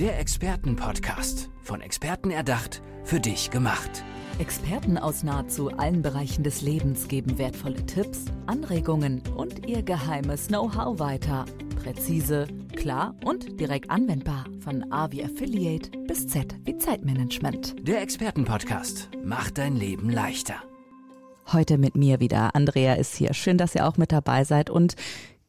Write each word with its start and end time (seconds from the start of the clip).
Der 0.00 0.18
Expertenpodcast. 0.18 1.50
Von 1.62 1.82
Experten 1.82 2.30
erdacht, 2.30 2.80
für 3.04 3.20
dich 3.20 3.50
gemacht. 3.50 4.02
Experten 4.38 4.96
aus 4.96 5.22
nahezu 5.24 5.68
allen 5.76 6.00
Bereichen 6.00 6.42
des 6.42 6.62
Lebens 6.62 7.06
geben 7.06 7.36
wertvolle 7.36 7.84
Tipps, 7.84 8.24
Anregungen 8.46 9.22
und 9.36 9.68
ihr 9.68 9.82
geheimes 9.82 10.46
Know-how 10.46 10.98
weiter. 10.98 11.44
Präzise, 11.82 12.46
klar 12.74 13.14
und 13.26 13.60
direkt 13.60 13.90
anwendbar. 13.90 14.46
Von 14.60 14.90
A 14.90 15.12
wie 15.12 15.22
Affiliate 15.22 15.90
bis 16.08 16.26
Z 16.28 16.56
wie 16.64 16.78
Zeitmanagement. 16.78 17.86
Der 17.86 18.00
Expertenpodcast 18.00 19.10
macht 19.22 19.58
dein 19.58 19.76
Leben 19.76 20.08
leichter. 20.08 20.62
Heute 21.52 21.76
mit 21.76 21.94
mir 21.94 22.20
wieder. 22.20 22.54
Andrea 22.54 22.94
ist 22.94 23.16
hier. 23.16 23.34
Schön, 23.34 23.58
dass 23.58 23.74
ihr 23.74 23.86
auch 23.86 23.98
mit 23.98 24.12
dabei 24.12 24.44
seid. 24.44 24.70
Und 24.70 24.96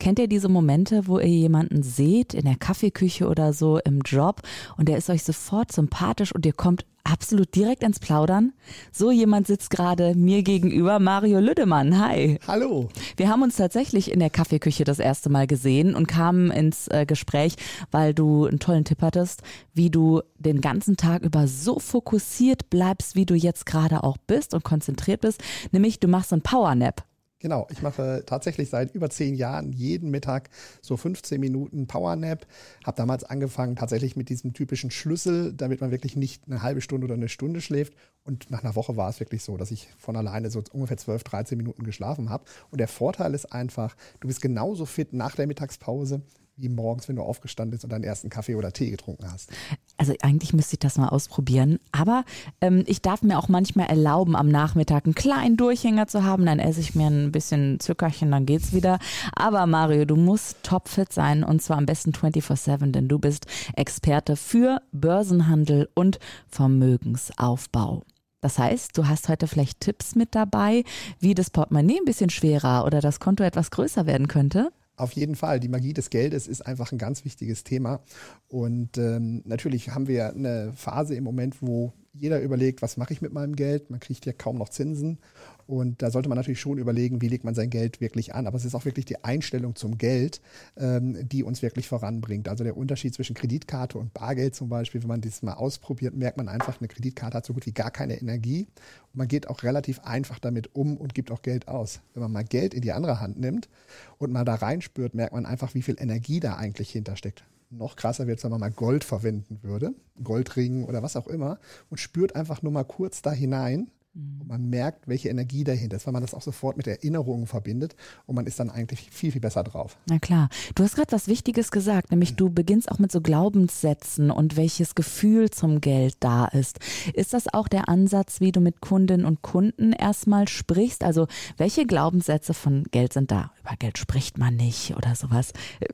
Kennt 0.02 0.18
ihr 0.18 0.27
diese 0.27 0.49
Momente, 0.49 1.05
wo 1.05 1.20
ihr 1.20 1.27
jemanden 1.27 1.83
seht 1.83 2.33
in 2.33 2.45
der 2.45 2.55
Kaffeeküche 2.55 3.27
oder 3.27 3.54
so 3.54 3.77
im 3.77 4.00
Job 4.01 4.41
und 4.75 4.89
der 4.89 4.97
ist 4.97 5.11
euch 5.11 5.21
sofort 5.21 5.71
sympathisch 5.71 6.33
und 6.33 6.43
ihr 6.43 6.54
kommt 6.54 6.87
absolut 7.04 7.54
direkt 7.54 7.83
ins 7.83 8.00
Plaudern? 8.00 8.54
So 8.92 9.11
jemand 9.11 9.45
sitzt 9.45 9.69
gerade 9.69 10.15
mir 10.15 10.42
gegenüber, 10.42 10.97
Mario 10.97 11.39
Lüdemann. 11.39 12.00
Hi. 12.00 12.39
Hallo. 12.47 12.89
Wir 13.15 13.29
haben 13.29 13.43
uns 13.43 13.57
tatsächlich 13.57 14.09
in 14.09 14.19
der 14.19 14.32
Kaffeeküche 14.32 14.86
das 14.86 14.97
erste 14.97 15.29
Mal 15.29 15.45
gesehen 15.45 15.93
und 15.93 16.07
kamen 16.07 16.50
ins 16.50 16.87
äh, 16.87 17.06
Gespräch, 17.06 17.54
weil 17.92 18.15
du 18.15 18.47
einen 18.47 18.57
tollen 18.57 18.86
Tipp 18.86 19.04
hattest, 19.04 19.43
wie 19.75 19.92
du 19.92 20.23
den 20.39 20.61
ganzen 20.61 20.97
Tag 20.97 21.21
über 21.21 21.47
so 21.47 21.78
fokussiert 21.78 22.71
bleibst, 22.71 23.15
wie 23.15 23.28
du 23.28 23.36
jetzt 23.36 23.68
gerade 23.68 24.04
auch 24.04 24.18
bist 24.18 24.56
und 24.56 24.64
konzentriert 24.64 25.21
bist. 25.21 25.43
Nämlich 25.71 26.00
du 26.00 26.07
machst 26.07 26.33
einen 26.33 26.42
Powernap. 26.42 27.06
Genau, 27.41 27.68
ich 27.71 27.81
mache 27.81 28.21
tatsächlich 28.27 28.69
seit 28.69 28.93
über 28.93 29.09
zehn 29.09 29.33
Jahren 29.33 29.73
jeden 29.73 30.11
Mittag 30.11 30.51
so 30.79 30.95
15 30.95 31.41
Minuten 31.41 31.87
Powernap. 31.87 32.45
Habe 32.86 32.97
damals 32.97 33.23
angefangen 33.23 33.75
tatsächlich 33.75 34.16
mit 34.16 34.30
diesem 34.30 34.53
typischen 34.53 34.91
Schlüssel, 34.91 35.52
damit 35.52 35.81
man 35.81 35.89
wirklich 35.89 36.16
nicht 36.16 36.44
eine 36.45 36.61
halbe 36.61 36.81
Stunde 36.81 37.05
oder 37.05 37.16
eine 37.16 37.30
Stunde 37.30 37.59
schläft. 37.59 37.94
Und 38.23 38.52
nach 38.52 38.64
einer 38.64 38.75
Woche 38.75 38.95
war 38.95 39.09
es 39.09 39.20
wirklich 39.20 39.44
so, 39.44 39.58
dass 39.58 39.72
ich 39.72 39.88
von 39.98 40.16
alleine 40.16 40.52
so 40.52 40.61
ungefähr 40.72 40.98
12, 40.98 41.23
13 41.23 41.58
Minuten 41.58 41.83
geschlafen 41.83 42.30
habe. 42.30 42.45
Und 42.70 42.78
der 42.78 42.88
Vorteil 42.88 43.33
ist 43.33 43.52
einfach, 43.52 43.95
du 44.20 44.28
bist 44.28 44.42
genauso 44.42 44.86
fit 44.86 45.11
nach 45.11 45.36
der 45.36 45.48
Mittagspause 45.48 46.22
wie 46.62 46.70
morgens, 46.70 47.08
wenn 47.08 47.16
du 47.16 47.23
aufgestanden 47.23 47.72
bist 47.72 47.84
und 47.84 47.92
deinen 47.92 48.04
ersten 48.04 48.30
Kaffee 48.30 48.56
oder 48.56 48.72
Tee 48.72 48.92
getrunken 48.92 49.31
hast. 49.31 49.50
Also 49.98 50.14
eigentlich 50.22 50.54
müsste 50.54 50.76
ich 50.76 50.80
das 50.80 50.98
mal 50.98 51.09
ausprobieren. 51.09 51.80
Aber 51.92 52.23
ähm, 52.62 52.84
ich 52.88 53.02
darf 53.02 53.22
mir 53.23 53.38
auch 53.38 53.48
manchmal 53.48 53.88
erlauben, 53.88 54.36
am 54.36 54.50
Nachmittag 54.50 55.06
einen 55.06 55.16
kleinen 55.16 55.58
Durchhänger 55.58 56.08
zu 56.08 56.23
haben. 56.23 56.45
Dann 56.45 56.59
esse 56.59 56.80
ich 56.80 56.95
mir 56.95 57.08
ein 57.08 57.32
bisschen 57.32 57.80
Zuckerchen, 57.80 58.32
dann 58.32 58.45
geht's 58.45 58.73
wieder. 58.73 59.00
Aber 59.34 59.66
Mario, 59.67 60.06
du 60.06 60.16
musst 60.16 60.64
topfit 60.64 61.12
sein 61.12 61.44
und 61.44 61.62
zwar 61.62 61.78
am 61.78 61.86
besten 61.86 62.12
24-7, 62.12 62.92
denn 62.92 63.08
du 63.08 63.20
bist 63.20 63.45
Experte 63.76 64.36
für 64.36 64.82
Börsenhandel 64.92 65.89
und 65.94 66.20
Vermögensaufbau. 66.48 68.04
Das 68.42 68.58
heißt, 68.58 68.98
du 68.98 69.08
hast 69.08 69.30
heute 69.30 69.48
vielleicht 69.48 69.82
Tipps 69.82 70.16
mit 70.16 70.34
dabei, 70.34 70.84
wie 71.20 71.36
das 71.36 71.52
Portemonnaie 71.52 72.00
ein 72.00 72.06
bisschen 72.06 72.32
schwerer 72.32 72.86
oder 72.86 73.00
das 73.00 73.20
Konto 73.20 73.44
etwas 73.44 73.70
größer 73.70 74.08
werden 74.08 74.28
könnte? 74.28 74.72
Auf 75.02 75.14
jeden 75.14 75.36
Fall. 75.36 75.60
Die 75.60 75.68
Magie 75.68 75.94
des 75.94 76.12
Geldes 76.12 76.46
ist 76.46 76.62
einfach 76.62 76.92
ein 76.92 77.00
ganz 77.00 77.26
wichtiges 77.26 77.64
Thema. 77.64 78.02
Und 78.50 79.00
ähm, 79.00 79.42
natürlich 79.46 79.90
haben 79.90 80.08
wir 80.08 80.30
eine 80.30 80.74
Phase 80.76 81.16
im 81.16 81.24
Moment, 81.24 81.60
wo 81.60 81.92
jeder 82.14 82.42
überlegt, 82.42 82.81
was 82.81 82.98
mache 82.98 83.14
ich 83.14 83.22
mit 83.22 83.31
meinem 83.31 83.56
Geld? 83.56 83.90
Man 83.90 84.00
kriegt 84.00 84.26
ja 84.26 84.34
kaum 84.34 84.58
noch 84.58 84.70
Zinsen. 84.70 85.20
Und 85.66 86.02
da 86.02 86.12
sollte 86.12 86.28
man 86.28 86.38
natürlich 86.38 86.59
schon 86.59 86.78
überlegen, 86.78 87.22
wie 87.22 87.30
legt 87.30 87.45
man 87.45 87.56
sein 87.56 87.70
Geld 87.70 88.02
wirklich 88.02 88.36
an. 88.36 88.48
Aber 88.48 88.58
es 88.58 88.66
ist 88.66 88.76
auch 88.76 88.84
wirklich 88.84 89.06
die 89.06 89.23
Einstellung 89.23 89.76
zum 89.76 89.98
Geld, 89.98 90.42
ähm, 90.76 91.30
die 91.30 91.44
uns 91.44 91.62
wirklich 91.62 91.88
voranbringt. 91.88 92.50
Also 92.50 92.66
der 92.66 92.76
Unterschied 92.76 93.14
zwischen 93.14 93.36
Kreditkarte 93.36 93.98
und 93.98 94.14
Bargeld 94.14 94.56
zum 94.56 94.67
Beispiel, 94.67 95.02
wenn 95.02 95.08
man 95.08 95.22
das 95.22 95.42
mal 95.42 95.54
ausprobiert, 95.54 96.14
merkt 96.14 96.36
man 96.36 96.50
einfach, 96.50 96.82
eine 96.82 96.89
Kreditkarte 96.89 97.38
hat 97.38 97.45
so 97.45 97.54
gut 97.54 97.66
wie 97.66 97.72
gar 97.72 97.92
keine 97.92 98.20
Energie. 98.20 98.67
Und 99.14 99.17
man 99.17 99.28
geht 99.30 99.48
auch 99.48 99.64
relativ 99.64 100.00
einfach 100.00 100.39
damit 100.39 100.76
um 100.76 100.98
und 100.98 101.16
gibt 101.16 101.32
auch 101.32 101.42
Geld 101.42 101.70
aus. 101.70 102.02
Wenn 102.14 102.23
man 102.23 102.33
mal 102.33 102.43
Geld 102.43 102.73
in 102.73 102.82
die 102.82 102.92
andere 102.92 103.22
Hand 103.22 103.39
nimmt 103.39 103.70
und 104.17 104.33
mal 104.33 104.43
da 104.43 104.55
reinspürt, 104.55 105.14
merkt 105.14 105.33
man 105.33 105.45
einfach, 105.45 105.73
wie 105.73 105.82
viel 105.82 105.95
Energie 105.98 106.42
da 106.42 106.55
eigentlich 106.55 106.89
hintersteckt 106.89 107.45
noch 107.71 107.95
krasser 107.95 108.27
wird, 108.27 108.43
wenn 108.43 108.52
man 108.52 108.59
mal 108.59 108.71
Gold 108.71 109.04
verwenden 109.04 109.59
würde, 109.64 109.93
Goldring 110.23 110.86
oder 110.86 111.02
was 111.02 111.15
auch 111.15 111.27
immer, 111.27 111.59
und 111.89 111.99
spürt 111.99 112.36
einfach 112.36 112.61
nur 112.61 112.71
mal 112.71 112.83
kurz 112.83 113.21
da 113.21 113.32
hinein 113.32 113.89
und 114.14 114.48
man 114.48 114.70
merkt, 114.70 115.08
welche 115.08 115.30
Energie 115.30 115.64
dahinter 115.64 115.95
ist, 115.95 116.05
weil 116.05 116.14
man 116.14 116.22
das 116.22 116.33
auch 116.33 116.42
sofort 116.42 116.76
mit 116.76 116.86
Erinnerungen 116.88 117.48
verbindet 117.48 117.95
und 118.26 118.36
man 118.36 118.45
ist 118.45 118.60
dann 118.60 118.70
eigentlich 118.70 119.10
viel, 119.11 119.32
viel 119.32 119.39
besser 119.39 119.64
drauf. 119.64 119.98
Na 120.10 120.20
klar. 120.20 120.49
Du 120.76 120.83
hast 120.83 120.95
gerade 120.95 121.11
was 121.11 121.27
Wichtiges 121.27 121.72
gesagt, 121.72 122.11
nämlich 122.11 122.36
du 122.36 122.49
beginnst 122.49 122.92
auch 122.92 122.99
mit 122.99 123.11
so 123.11 123.22
Glaubenssätzen 123.22 124.30
und 124.30 124.58
welches 124.58 124.95
Gefühl 124.95 125.49
zum 125.49 125.80
Geld 125.80 126.16
da 126.20 126.45
ist. 126.45 126.80
Ist 127.14 127.33
das 127.33 127.54
auch 127.54 127.67
der 127.70 127.88
Ansatz, 127.88 128.41
wie 128.41 128.51
du 128.51 128.59
mit 128.59 128.81
Kundinnen 128.81 129.25
und 129.25 129.41
Kunden 129.41 129.94
erstmal 129.94 130.47
sprichst? 130.47 131.03
Also 131.03 131.28
welche 131.57 131.85
Glaubenssätze 131.85 132.53
von 132.53 132.83
Geld 132.91 133.13
sind 133.13 133.31
da? 133.31 133.51
Über 133.61 133.75
Geld 133.78 133.97
spricht 133.97 134.38
man 134.38 134.55
nicht 134.55 134.95
oder 134.97 135.16
sowas. 135.16 135.53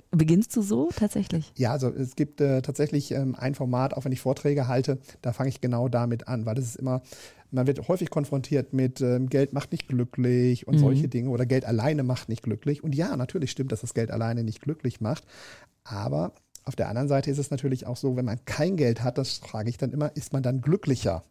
Beginnst 0.09 0.55
du 0.55 0.61
so 0.63 0.89
tatsächlich? 0.95 1.51
Ja, 1.55 1.72
also 1.72 1.89
es 1.89 2.16
gibt 2.16 2.41
äh, 2.41 2.61
tatsächlich 2.63 3.11
ähm, 3.11 3.35
ein 3.35 3.53
Format, 3.53 3.94
auch 3.94 4.05
wenn 4.05 4.11
ich 4.11 4.22
Vorträge 4.22 4.67
halte, 4.67 4.97
da 5.22 5.34
fange 5.34 5.49
ich 5.49 5.61
genau 5.61 5.88
damit 5.88 6.28
an, 6.28 6.45
weil 6.47 6.55
das 6.55 6.66
ist 6.66 6.75
immer 6.78 7.01
man 7.52 7.68
wird 7.68 7.88
häufig 7.88 8.09
konfrontiert 8.09 8.74
mit 8.74 9.02
ähm, 9.02 9.30
Geld 9.30 9.53
macht 9.53 9.72
nicht 9.72 9.88
glücklich 9.88 10.68
und 10.68 10.75
mhm. 10.75 10.80
solche 10.80 11.08
Dinge 11.08 11.30
oder 11.30 11.46
Geld 11.46 11.66
alleine 11.66 12.03
macht 12.03 12.30
nicht 12.30 12.44
glücklich. 12.44 12.84
Und 12.84 12.96
ja, 12.96 13.16
natürlich 13.16 13.52
stimmt, 13.52 13.72
dass 13.72 13.81
das 13.81 13.94
Geld 13.94 14.12
alleine 14.12 14.44
nicht 14.44 14.62
glücklich 14.62 15.02
macht. 15.02 15.25
Aber 15.84 16.34
auf 16.66 16.75
der 16.75 16.90
anderen 16.90 17.08
Seite 17.08 17.31
ist 17.31 17.38
es 17.38 17.52
natürlich 17.52 17.85
auch 17.88 17.97
so, 17.97 18.18
wenn 18.18 18.25
man 18.25 18.44
kein 18.46 18.75
Geld 18.75 19.03
hat, 19.03 19.18
das 19.18 19.38
frage 19.38 19.69
ich 19.69 19.78
dann 19.78 19.91
immer, 19.91 20.16
ist 20.16 20.34
man 20.34 20.44
dann 20.44 20.62
glücklicher? 20.62 21.24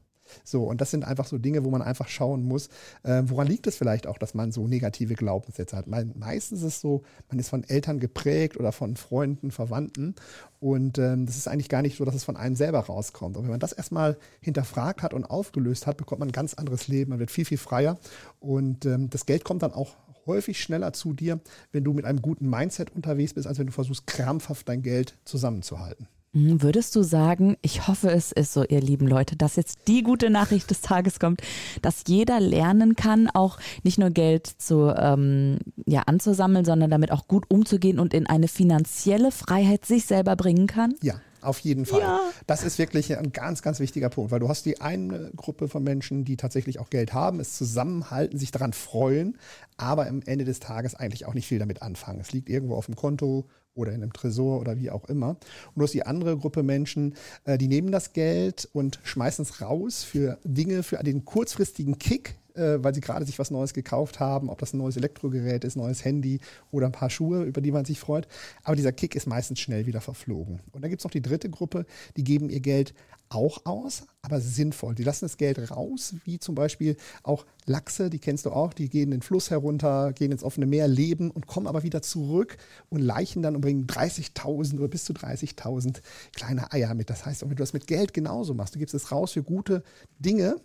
So, 0.44 0.64
und 0.64 0.80
das 0.80 0.90
sind 0.90 1.04
einfach 1.04 1.26
so 1.26 1.38
Dinge, 1.38 1.64
wo 1.64 1.70
man 1.70 1.82
einfach 1.82 2.08
schauen 2.08 2.44
muss, 2.44 2.68
äh, 3.02 3.22
woran 3.26 3.46
liegt 3.46 3.66
es 3.66 3.76
vielleicht 3.76 4.06
auch, 4.06 4.18
dass 4.18 4.34
man 4.34 4.52
so 4.52 4.66
negative 4.66 5.14
Glaubenssätze 5.14 5.76
hat. 5.76 5.90
Weil 5.90 6.06
meistens 6.14 6.60
ist 6.60 6.66
es 6.66 6.80
so, 6.80 7.02
man 7.28 7.38
ist 7.38 7.48
von 7.48 7.64
Eltern 7.64 8.00
geprägt 8.00 8.56
oder 8.56 8.72
von 8.72 8.96
Freunden, 8.96 9.50
Verwandten 9.50 10.14
und 10.60 10.98
ähm, 10.98 11.26
das 11.26 11.36
ist 11.36 11.48
eigentlich 11.48 11.68
gar 11.68 11.82
nicht 11.82 11.96
so, 11.96 12.04
dass 12.04 12.14
es 12.14 12.24
von 12.24 12.36
einem 12.36 12.56
selber 12.56 12.80
rauskommt. 12.80 13.36
Und 13.36 13.44
wenn 13.44 13.50
man 13.50 13.60
das 13.60 13.72
erstmal 13.72 14.16
hinterfragt 14.40 15.02
hat 15.02 15.14
und 15.14 15.24
aufgelöst 15.24 15.86
hat, 15.86 15.96
bekommt 15.96 16.20
man 16.20 16.28
ein 16.28 16.32
ganz 16.32 16.54
anderes 16.54 16.88
Leben, 16.88 17.10
man 17.10 17.18
wird 17.18 17.30
viel, 17.30 17.44
viel 17.44 17.58
freier 17.58 17.98
und 18.40 18.86
ähm, 18.86 19.10
das 19.10 19.26
Geld 19.26 19.44
kommt 19.44 19.62
dann 19.62 19.72
auch 19.72 19.96
häufig 20.26 20.60
schneller 20.60 20.92
zu 20.92 21.12
dir, 21.12 21.40
wenn 21.72 21.84
du 21.84 21.92
mit 21.92 22.04
einem 22.04 22.20
guten 22.20 22.50
Mindset 22.50 22.94
unterwegs 22.94 23.34
bist, 23.34 23.46
als 23.46 23.58
wenn 23.58 23.66
du 23.66 23.72
versuchst, 23.72 24.06
krampfhaft 24.06 24.68
dein 24.68 24.82
Geld 24.82 25.14
zusammenzuhalten. 25.24 26.08
Mhm, 26.36 26.62
würdest 26.62 26.94
du 26.94 27.02
sagen, 27.02 27.56
ich 27.62 27.88
hoffe, 27.88 28.10
es 28.10 28.30
ist 28.30 28.52
so, 28.52 28.62
ihr 28.62 28.82
lieben 28.82 29.06
Leute, 29.08 29.36
dass 29.36 29.56
jetzt 29.56 29.78
die 29.88 30.02
gute 30.02 30.28
Nachricht 30.28 30.68
des 30.68 30.82
Tages 30.82 31.18
kommt, 31.18 31.40
dass 31.80 32.04
jeder 32.06 32.40
lernen 32.40 32.94
kann, 32.94 33.30
auch 33.32 33.58
nicht 33.84 33.98
nur 33.98 34.10
Geld 34.10 34.46
zu, 34.46 34.94
ähm, 34.94 35.58
ja, 35.86 36.02
anzusammeln, 36.02 36.66
sondern 36.66 36.90
damit 36.90 37.10
auch 37.10 37.26
gut 37.26 37.46
umzugehen 37.48 37.98
und 37.98 38.12
in 38.12 38.26
eine 38.26 38.48
finanzielle 38.48 39.32
Freiheit 39.32 39.86
sich 39.86 40.04
selber 40.04 40.36
bringen 40.36 40.66
kann? 40.66 40.94
Ja. 41.02 41.14
Auf 41.40 41.58
jeden 41.60 41.86
Fall. 41.86 42.00
Ja. 42.00 42.20
Das 42.46 42.62
ist 42.62 42.78
wirklich 42.78 43.16
ein 43.16 43.32
ganz, 43.32 43.62
ganz 43.62 43.80
wichtiger 43.80 44.08
Punkt, 44.08 44.30
weil 44.30 44.40
du 44.40 44.48
hast 44.48 44.66
die 44.66 44.80
eine 44.80 45.30
Gruppe 45.36 45.68
von 45.68 45.82
Menschen, 45.82 46.24
die 46.24 46.36
tatsächlich 46.36 46.78
auch 46.78 46.90
Geld 46.90 47.12
haben, 47.12 47.40
es 47.40 47.56
zusammenhalten, 47.56 48.38
sich 48.38 48.50
daran 48.50 48.72
freuen, 48.72 49.38
aber 49.76 50.06
am 50.06 50.22
Ende 50.24 50.44
des 50.44 50.60
Tages 50.60 50.94
eigentlich 50.94 51.26
auch 51.26 51.34
nicht 51.34 51.46
viel 51.46 51.58
damit 51.58 51.82
anfangen. 51.82 52.20
Es 52.20 52.32
liegt 52.32 52.48
irgendwo 52.48 52.74
auf 52.76 52.86
dem 52.86 52.96
Konto 52.96 53.46
oder 53.74 53.92
in 53.92 54.02
einem 54.02 54.12
Tresor 54.12 54.60
oder 54.60 54.78
wie 54.78 54.90
auch 54.90 55.04
immer. 55.08 55.30
Und 55.30 55.76
du 55.76 55.82
hast 55.82 55.94
die 55.94 56.06
andere 56.06 56.36
Gruppe 56.36 56.62
Menschen, 56.62 57.14
äh, 57.44 57.58
die 57.58 57.68
nehmen 57.68 57.92
das 57.92 58.12
Geld 58.12 58.68
und 58.72 59.00
schmeißen 59.04 59.44
es 59.44 59.60
raus 59.60 60.02
für 60.02 60.38
Dinge, 60.44 60.82
für 60.82 60.96
den 61.02 61.24
kurzfristigen 61.24 61.98
Kick, 61.98 62.36
äh, 62.56 62.82
weil 62.82 62.94
sie 62.94 63.00
gerade 63.00 63.24
sich 63.24 63.38
was 63.38 63.50
Neues 63.50 63.74
gekauft 63.74 64.20
haben, 64.20 64.48
ob 64.50 64.58
das 64.58 64.72
ein 64.72 64.78
neues 64.78 64.96
Elektrogerät 64.96 65.64
ist, 65.64 65.76
neues 65.76 66.04
Handy 66.04 66.40
oder 66.70 66.86
ein 66.86 66.92
paar 66.92 67.10
Schuhe, 67.10 67.42
über 67.44 67.60
die 67.60 67.72
man 67.72 67.84
sich 67.84 68.00
freut. 68.00 68.28
Aber 68.64 68.76
dieser 68.76 68.92
Kick 68.92 69.14
ist 69.14 69.26
meistens 69.26 69.60
schnell 69.60 69.86
wieder 69.86 70.00
verflogen. 70.00 70.60
Und 70.72 70.82
dann 70.82 70.90
gibt 70.90 71.00
es 71.00 71.04
noch 71.04 71.10
die 71.10 71.22
dritte 71.22 71.50
Gruppe, 71.50 71.86
die 72.16 72.24
geben 72.24 72.50
ihr 72.50 72.60
Geld 72.60 72.94
auch 73.28 73.64
aus, 73.64 74.04
aber 74.22 74.40
sinnvoll. 74.40 74.94
Die 74.94 75.02
lassen 75.02 75.24
das 75.24 75.36
Geld 75.36 75.70
raus, 75.70 76.14
wie 76.24 76.38
zum 76.38 76.54
Beispiel 76.54 76.96
auch 77.22 77.44
Lachse, 77.64 78.10
die 78.10 78.18
kennst 78.18 78.46
du 78.46 78.50
auch, 78.50 78.72
die 78.72 78.88
gehen 78.88 79.10
den 79.10 79.22
Fluss 79.22 79.50
herunter, 79.50 80.12
gehen 80.12 80.30
ins 80.30 80.44
offene 80.44 80.66
Meer, 80.66 80.86
leben 80.88 81.30
und 81.30 81.46
kommen 81.46 81.66
aber 81.66 81.82
wieder 81.82 82.02
zurück 82.02 82.56
und 82.88 83.00
leichen 83.00 83.42
dann 83.42 83.56
und 83.56 83.62
bringen 83.62 83.86
30.000 83.86 84.78
oder 84.78 84.88
bis 84.88 85.04
zu 85.04 85.12
30.000 85.12 86.02
kleine 86.34 86.72
Eier 86.72 86.94
mit. 86.94 87.10
Das 87.10 87.26
heißt, 87.26 87.42
wenn 87.42 87.50
du 87.50 87.56
das 87.56 87.72
mit 87.72 87.86
Geld 87.86 88.14
genauso 88.14 88.54
machst, 88.54 88.74
du 88.74 88.78
gibst 88.78 88.94
es 88.94 89.10
raus 89.10 89.32
für 89.32 89.42
gute 89.42 89.82
Dinge, 90.18 90.60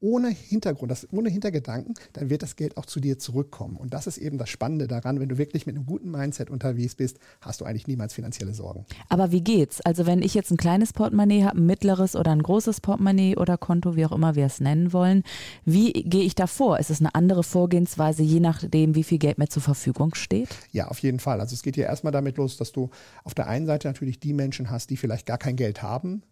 ohne 0.00 0.28
Hintergrund, 0.28 0.90
das, 0.90 1.08
ohne 1.12 1.28
Hintergedanken, 1.28 1.94
dann 2.12 2.30
wird 2.30 2.42
das 2.42 2.56
Geld 2.56 2.76
auch 2.76 2.86
zu 2.86 3.00
dir 3.00 3.18
zurückkommen. 3.18 3.76
Und 3.76 3.94
das 3.94 4.06
ist 4.06 4.18
eben 4.18 4.38
das 4.38 4.48
Spannende 4.48 4.86
daran, 4.86 5.20
wenn 5.20 5.28
du 5.28 5.38
wirklich 5.38 5.66
mit 5.66 5.76
einem 5.76 5.86
guten 5.86 6.10
Mindset 6.10 6.50
unterwegs 6.50 6.94
bist, 6.94 7.18
hast 7.40 7.60
du 7.60 7.64
eigentlich 7.64 7.86
niemals 7.86 8.14
finanzielle 8.14 8.54
Sorgen. 8.54 8.84
Aber 9.08 9.32
wie 9.32 9.40
geht's? 9.40 9.80
Also 9.80 10.06
wenn 10.06 10.22
ich 10.22 10.34
jetzt 10.34 10.50
ein 10.50 10.56
kleines 10.56 10.92
Portemonnaie 10.92 11.44
habe, 11.44 11.58
ein 11.58 11.66
mittleres 11.66 12.14
oder 12.14 12.30
ein 12.30 12.42
großes 12.42 12.80
Portemonnaie 12.80 13.36
oder 13.36 13.58
Konto, 13.58 13.96
wie 13.96 14.06
auch 14.06 14.12
immer 14.12 14.36
wir 14.36 14.46
es 14.46 14.60
nennen 14.60 14.92
wollen, 14.92 15.24
wie 15.64 15.92
gehe 15.92 16.22
ich 16.22 16.34
da 16.34 16.46
vor? 16.46 16.78
Ist 16.78 16.90
es 16.90 17.00
eine 17.00 17.14
andere 17.14 17.42
Vorgehensweise, 17.42 18.22
je 18.22 18.40
nachdem, 18.40 18.94
wie 18.94 19.04
viel 19.04 19.18
Geld 19.18 19.38
mir 19.38 19.48
zur 19.48 19.62
Verfügung 19.62 20.14
steht? 20.14 20.48
Ja, 20.72 20.88
auf 20.88 21.00
jeden 21.00 21.18
Fall. 21.18 21.40
Also 21.40 21.54
es 21.54 21.62
geht 21.62 21.74
hier 21.74 21.86
erstmal 21.86 22.12
damit 22.12 22.36
los, 22.36 22.56
dass 22.56 22.72
du 22.72 22.90
auf 23.24 23.34
der 23.34 23.48
einen 23.48 23.66
Seite 23.66 23.88
natürlich 23.88 24.20
die 24.20 24.32
Menschen 24.32 24.70
hast, 24.70 24.90
die 24.90 24.96
vielleicht 24.96 25.26
gar 25.26 25.38
kein 25.38 25.56
Geld 25.56 25.82
haben, 25.82 26.22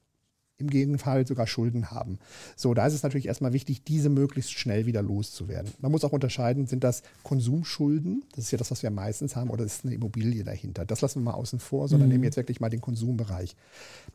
im 0.58 0.70
Gegenfall 0.70 1.26
sogar 1.26 1.46
Schulden 1.46 1.90
haben. 1.90 2.18
So, 2.56 2.72
da 2.72 2.86
ist 2.86 2.94
es 2.94 3.02
natürlich 3.02 3.26
erstmal 3.26 3.52
wichtig, 3.52 3.84
diese 3.84 4.08
möglichst 4.08 4.52
schnell 4.52 4.86
wieder 4.86 5.02
loszuwerden. 5.02 5.70
Man 5.80 5.92
muss 5.92 6.04
auch 6.04 6.12
unterscheiden, 6.12 6.66
sind 6.66 6.82
das 6.82 7.02
Konsumschulden, 7.22 8.24
das 8.34 8.44
ist 8.44 8.50
ja 8.52 8.58
das, 8.58 8.70
was 8.70 8.82
wir 8.82 8.90
meistens 8.90 9.36
haben, 9.36 9.50
oder 9.50 9.64
ist 9.64 9.84
eine 9.84 9.94
Immobilie 9.94 10.44
dahinter? 10.44 10.86
Das 10.86 11.02
lassen 11.02 11.20
wir 11.20 11.32
mal 11.32 11.36
außen 11.36 11.58
vor, 11.58 11.88
sondern 11.88 12.08
mhm. 12.08 12.14
nehmen 12.14 12.24
jetzt 12.24 12.36
wirklich 12.36 12.60
mal 12.60 12.70
den 12.70 12.80
Konsumbereich. 12.80 13.54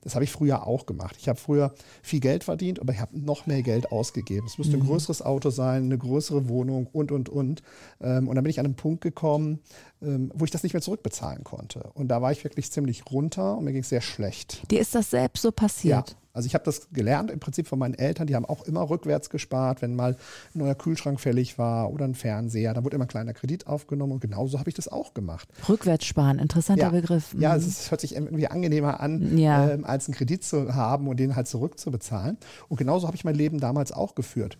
Das 0.01 0.15
habe 0.15 0.23
ich 0.23 0.31
früher 0.31 0.65
auch 0.65 0.85
gemacht. 0.85 1.15
Ich 1.19 1.29
habe 1.29 1.39
früher 1.39 1.73
viel 2.01 2.19
Geld 2.19 2.43
verdient, 2.43 2.79
aber 2.79 2.93
ich 2.93 2.99
habe 2.99 3.19
noch 3.19 3.45
mehr 3.45 3.61
Geld 3.61 3.91
ausgegeben. 3.91 4.47
Es 4.47 4.57
müsste 4.57 4.77
mhm. 4.77 4.83
ein 4.83 4.87
größeres 4.87 5.21
Auto 5.21 5.51
sein, 5.51 5.83
eine 5.83 5.97
größere 5.97 6.49
Wohnung 6.49 6.87
und, 6.91 7.11
und, 7.11 7.29
und. 7.29 7.61
Ähm, 7.99 8.27
und 8.27 8.35
dann 8.35 8.43
bin 8.43 8.49
ich 8.49 8.59
an 8.59 8.65
einen 8.65 8.75
Punkt 8.75 9.01
gekommen, 9.01 9.59
wo 10.01 10.45
ich 10.45 10.51
das 10.51 10.63
nicht 10.63 10.73
mehr 10.73 10.81
zurückbezahlen 10.81 11.43
konnte. 11.43 11.91
Und 11.93 12.07
da 12.07 12.21
war 12.21 12.31
ich 12.31 12.43
wirklich 12.43 12.71
ziemlich 12.71 13.03
runter 13.11 13.57
und 13.57 13.65
mir 13.65 13.71
ging 13.71 13.81
es 13.83 13.89
sehr 13.89 14.01
schlecht. 14.01 14.63
Dir 14.71 14.81
ist 14.81 14.95
das 14.95 15.11
selbst 15.11 15.41
so 15.43 15.51
passiert? 15.51 16.09
Ja. 16.09 16.15
Also 16.33 16.47
ich 16.47 16.53
habe 16.53 16.63
das 16.63 16.87
gelernt 16.91 17.29
im 17.29 17.39
Prinzip 17.39 17.67
von 17.67 17.77
meinen 17.77 17.93
Eltern, 17.93 18.25
die 18.25 18.35
haben 18.35 18.45
auch 18.45 18.63
immer 18.63 18.89
rückwärts 18.89 19.29
gespart, 19.29 19.81
wenn 19.81 19.95
mal 19.95 20.15
ein 20.55 20.59
neuer 20.59 20.75
Kühlschrank 20.75 21.19
fällig 21.19 21.57
war 21.57 21.91
oder 21.91 22.05
ein 22.05 22.15
Fernseher, 22.15 22.73
da 22.73 22.83
wurde 22.83 22.95
immer 22.95 23.05
ein 23.05 23.09
kleiner 23.09 23.33
Kredit 23.33 23.67
aufgenommen 23.67 24.13
und 24.13 24.21
genauso 24.21 24.57
habe 24.57 24.69
ich 24.69 24.75
das 24.75 24.87
auch 24.87 25.13
gemacht. 25.13 25.49
Rückwärts 25.67 26.05
sparen, 26.05 26.39
interessanter 26.39 26.83
ja. 26.83 26.89
Begriff. 26.89 27.33
Mhm. 27.33 27.41
Ja, 27.41 27.55
es, 27.55 27.67
ist, 27.67 27.91
hört 27.91 28.01
sich 28.01 28.15
irgendwie 28.15 28.47
angenehmer 28.47 29.01
an, 29.01 29.37
ja. 29.37 29.71
ähm, 29.71 29.83
als 29.83 30.07
einen 30.07 30.15
Kredit 30.15 30.43
zu 30.43 30.73
haben 30.73 31.07
und 31.07 31.19
den 31.19 31.35
halt 31.35 31.47
zurückzubezahlen. 31.47 32.37
Und 32.69 32.77
genauso 32.77 33.07
habe 33.07 33.17
ich 33.17 33.25
mein 33.25 33.35
Leben 33.35 33.59
damals 33.59 33.91
auch 33.91 34.15
geführt. 34.15 34.57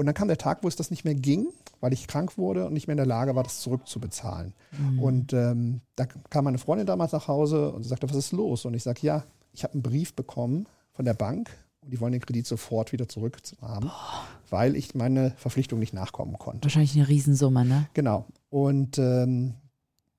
Und 0.00 0.06
dann 0.06 0.14
kam 0.14 0.28
der 0.28 0.38
Tag, 0.38 0.62
wo 0.62 0.68
es 0.68 0.76
das 0.76 0.90
nicht 0.90 1.04
mehr 1.04 1.14
ging, 1.14 1.48
weil 1.80 1.92
ich 1.92 2.06
krank 2.06 2.38
wurde 2.38 2.64
und 2.64 2.72
nicht 2.72 2.86
mehr 2.86 2.94
in 2.94 2.96
der 2.96 3.04
Lage 3.04 3.34
war, 3.34 3.42
das 3.42 3.60
zurückzubezahlen. 3.60 4.54
Mhm. 4.72 4.98
Und 4.98 5.32
ähm, 5.34 5.82
da 5.94 6.06
kam 6.06 6.44
meine 6.46 6.56
Freundin 6.56 6.86
damals 6.86 7.12
nach 7.12 7.28
Hause 7.28 7.70
und 7.70 7.82
sagte, 7.82 8.08
was 8.08 8.16
ist 8.16 8.32
los? 8.32 8.64
Und 8.64 8.72
ich 8.72 8.82
sage, 8.82 9.00
ja, 9.02 9.24
ich 9.52 9.62
habe 9.62 9.74
einen 9.74 9.82
Brief 9.82 10.14
bekommen 10.14 10.66
von 10.92 11.04
der 11.04 11.12
Bank 11.12 11.50
und 11.82 11.92
die 11.92 12.00
wollen 12.00 12.12
den 12.12 12.22
Kredit 12.22 12.46
sofort 12.46 12.92
wieder 12.92 13.08
zurückhaben, 13.08 13.90
Boah. 13.90 14.24
weil 14.48 14.74
ich 14.74 14.94
meine 14.94 15.32
Verpflichtung 15.36 15.78
nicht 15.78 15.92
nachkommen 15.92 16.38
konnte. 16.38 16.64
Wahrscheinlich 16.64 16.96
eine 16.96 17.06
Riesensumme, 17.06 17.66
ne? 17.66 17.86
Genau. 17.92 18.24
Und 18.48 18.96
ähm, 18.96 19.52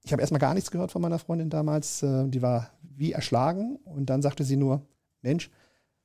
ich 0.03 0.11
habe 0.13 0.21
erstmal 0.21 0.41
gar 0.41 0.53
nichts 0.53 0.69
gehört 0.69 0.91
von 0.91 1.01
meiner 1.01 1.17
Freundin 1.17 1.49
damals. 1.49 2.03
Äh, 2.03 2.27
die 2.27 2.43
war 2.43 2.69
wie 2.83 3.13
erschlagen 3.13 3.79
und 3.83 4.11
dann 4.11 4.21
sagte 4.21 4.43
sie 4.43 4.57
nur, 4.57 4.83
Mensch, 5.23 5.49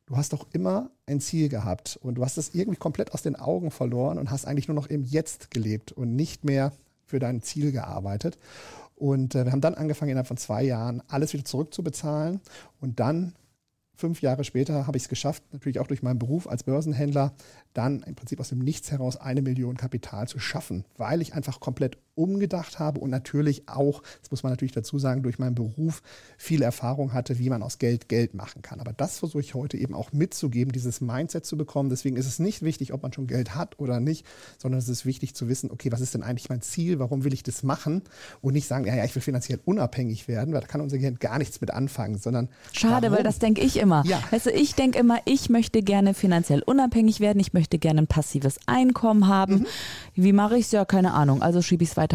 du 0.07 0.17
hast 0.17 0.33
doch 0.33 0.47
immer 0.53 0.91
ein 1.07 1.21
Ziel 1.21 1.49
gehabt 1.49 1.99
und 2.03 2.17
du 2.17 2.25
hast 2.25 2.39
es 2.39 2.55
irgendwie 2.55 2.79
komplett 2.79 3.13
aus 3.13 3.23
den 3.23 3.37
Augen 3.37 3.71
verloren 3.71 4.19
und 4.19 4.31
hast 4.31 4.47
eigentlich 4.47 4.69
nur 4.69 4.75
noch 4.75 4.87
im 4.87 5.05
Jetzt 5.05 5.51
gelebt 5.51 5.93
und 5.93 6.17
nicht 6.17 6.45
mehr 6.45 6.73
für 7.05 7.19
dein 7.19 7.43
Ziel 7.43 7.73
gearbeitet. 7.73 8.39
Und 8.95 9.35
äh, 9.35 9.45
wir 9.45 9.53
haben 9.53 9.61
dann 9.61 9.75
angefangen, 9.75 10.11
innerhalb 10.11 10.29
von 10.29 10.39
zwei 10.39 10.63
Jahren 10.63 11.03
alles 11.09 11.33
wieder 11.33 11.45
zurückzubezahlen 11.45 12.41
und 12.81 12.99
dann 12.99 13.35
fünf 13.97 14.23
Jahre 14.23 14.45
später 14.45 14.87
habe 14.87 14.97
ich 14.97 15.05
es 15.05 15.09
geschafft, 15.09 15.43
natürlich 15.53 15.81
auch 15.81 15.87
durch 15.87 16.03
meinen 16.03 16.19
Beruf 16.19 16.47
als 16.47 16.65
Börsenhändler, 16.65 17.35
dann 17.73 18.03
im 18.03 18.15
Prinzip 18.15 18.41
aus 18.41 18.51
dem 18.51 18.59
Nichts 18.59 18.91
heraus 18.91 19.17
eine 19.17 19.43
Million 19.43 19.77
Kapital 19.77 20.29
zu 20.29 20.39
schaffen, 20.39 20.85
weil 20.97 21.23
ich 21.23 21.35
einfach 21.35 21.61
komplett 21.61 21.99
umgedacht 22.17 22.79
habe 22.79 23.01
und 23.01 23.11
natürlich 23.11 23.69
auch, 23.69 24.03
das 24.21 24.31
muss 24.31 24.43
man 24.43 24.53
natürlich 24.53 24.73
dazu 24.73 24.99
sagen, 24.99 25.23
durch 25.23 25.39
meinen 25.39 25.55
Beruf 25.55 26.03
viel 26.37 26.63
Erfahrung 26.63 27.13
hatte, 27.13 27.39
wie 27.39 27.51
man 27.51 27.63
aus 27.63 27.79
Geld 27.79 28.09
Geld 28.09 28.35
machen 28.35 28.63
kann. 28.63 28.81
Aber 28.81 28.93
das 28.93 29.19
versuche 29.19 29.41
ich 29.41 29.55
heute 29.55 29.77
eben 29.77 29.95
auch 29.95 30.13
mitzugeben, 30.13 30.73
dieses 30.73 31.01
Mindset 31.01 31.45
zu 31.45 31.57
bekommen. 31.57 31.91
Deswegen 31.91 32.17
ist 32.17 32.27
es 32.27 32.39
nicht 32.39 32.63
wichtig, 32.63 32.93
ob 32.93 33.03
man 33.03 33.13
schon 33.13 33.27
Geld 33.27 33.55
hat 33.55 33.79
oder 33.79 34.01
nicht, 34.01 34.27
sondern 34.59 34.79
es 34.79 34.89
ist 34.89 35.07
wichtig 35.07 35.35
zu 35.35 35.49
wissen, 35.49 35.71
okay, 35.71 35.93
was 35.93 36.01
ist 36.01 36.15
denn 36.15 36.23
eigentlich 36.23 36.49
mein 36.49 36.63
Ziel? 36.63 36.99
Warum 36.99 37.25
will 37.25 37.33
ich 37.33 37.43
das 37.43 37.63
machen? 37.63 38.03
Und 38.41 38.55
nicht 38.55 38.67
sagen, 38.67 38.87
ja, 38.87 38.95
ja, 38.95 39.05
ich 39.05 39.15
will 39.15 39.23
finanziell 39.23 39.61
unabhängig 39.65 40.27
werden, 40.29 40.55
weil 40.55 40.61
da 40.61 40.67
kann 40.67 40.81
unser 40.81 40.97
Gehirn 40.97 41.19
gar 41.19 41.39
nichts 41.39 41.61
mit 41.61 41.71
anfangen, 41.71 42.19
sondern. 42.19 42.49
Schade, 42.73 43.07
warum? 43.07 43.19
weil 43.19 43.25
das 43.25 43.39
denke 43.39 43.61
ich 43.61 43.77
immer. 43.77 44.03
Ja. 44.07 44.23
Also 44.31 44.51
ich 44.51 44.75
denke 44.75 44.99
immer, 44.99 45.19
ich 45.27 45.51
möchte 45.51 45.83
gerne 45.83 46.15
finanziell 46.15 46.63
unabhängig 46.63 47.21
werden, 47.21 47.41
ich 47.41 47.53
möchte 47.53 47.79
gerne 47.79 48.03
ein 48.03 48.07
passives 48.07 48.59
Einkommen 48.67 49.29
haben. 49.29 49.55
Mhm. 49.55 49.67
Wie 50.15 50.33
mache 50.33 50.57
ich 50.57 50.67
es? 50.67 50.73
Ja, 50.73 50.85
keine 50.85 51.13
Ahnung. 51.13 51.43
Also 51.43 51.63
schiebe 51.63 51.85
ich 51.85 51.91
es 51.91 51.97
weiter 51.97 52.06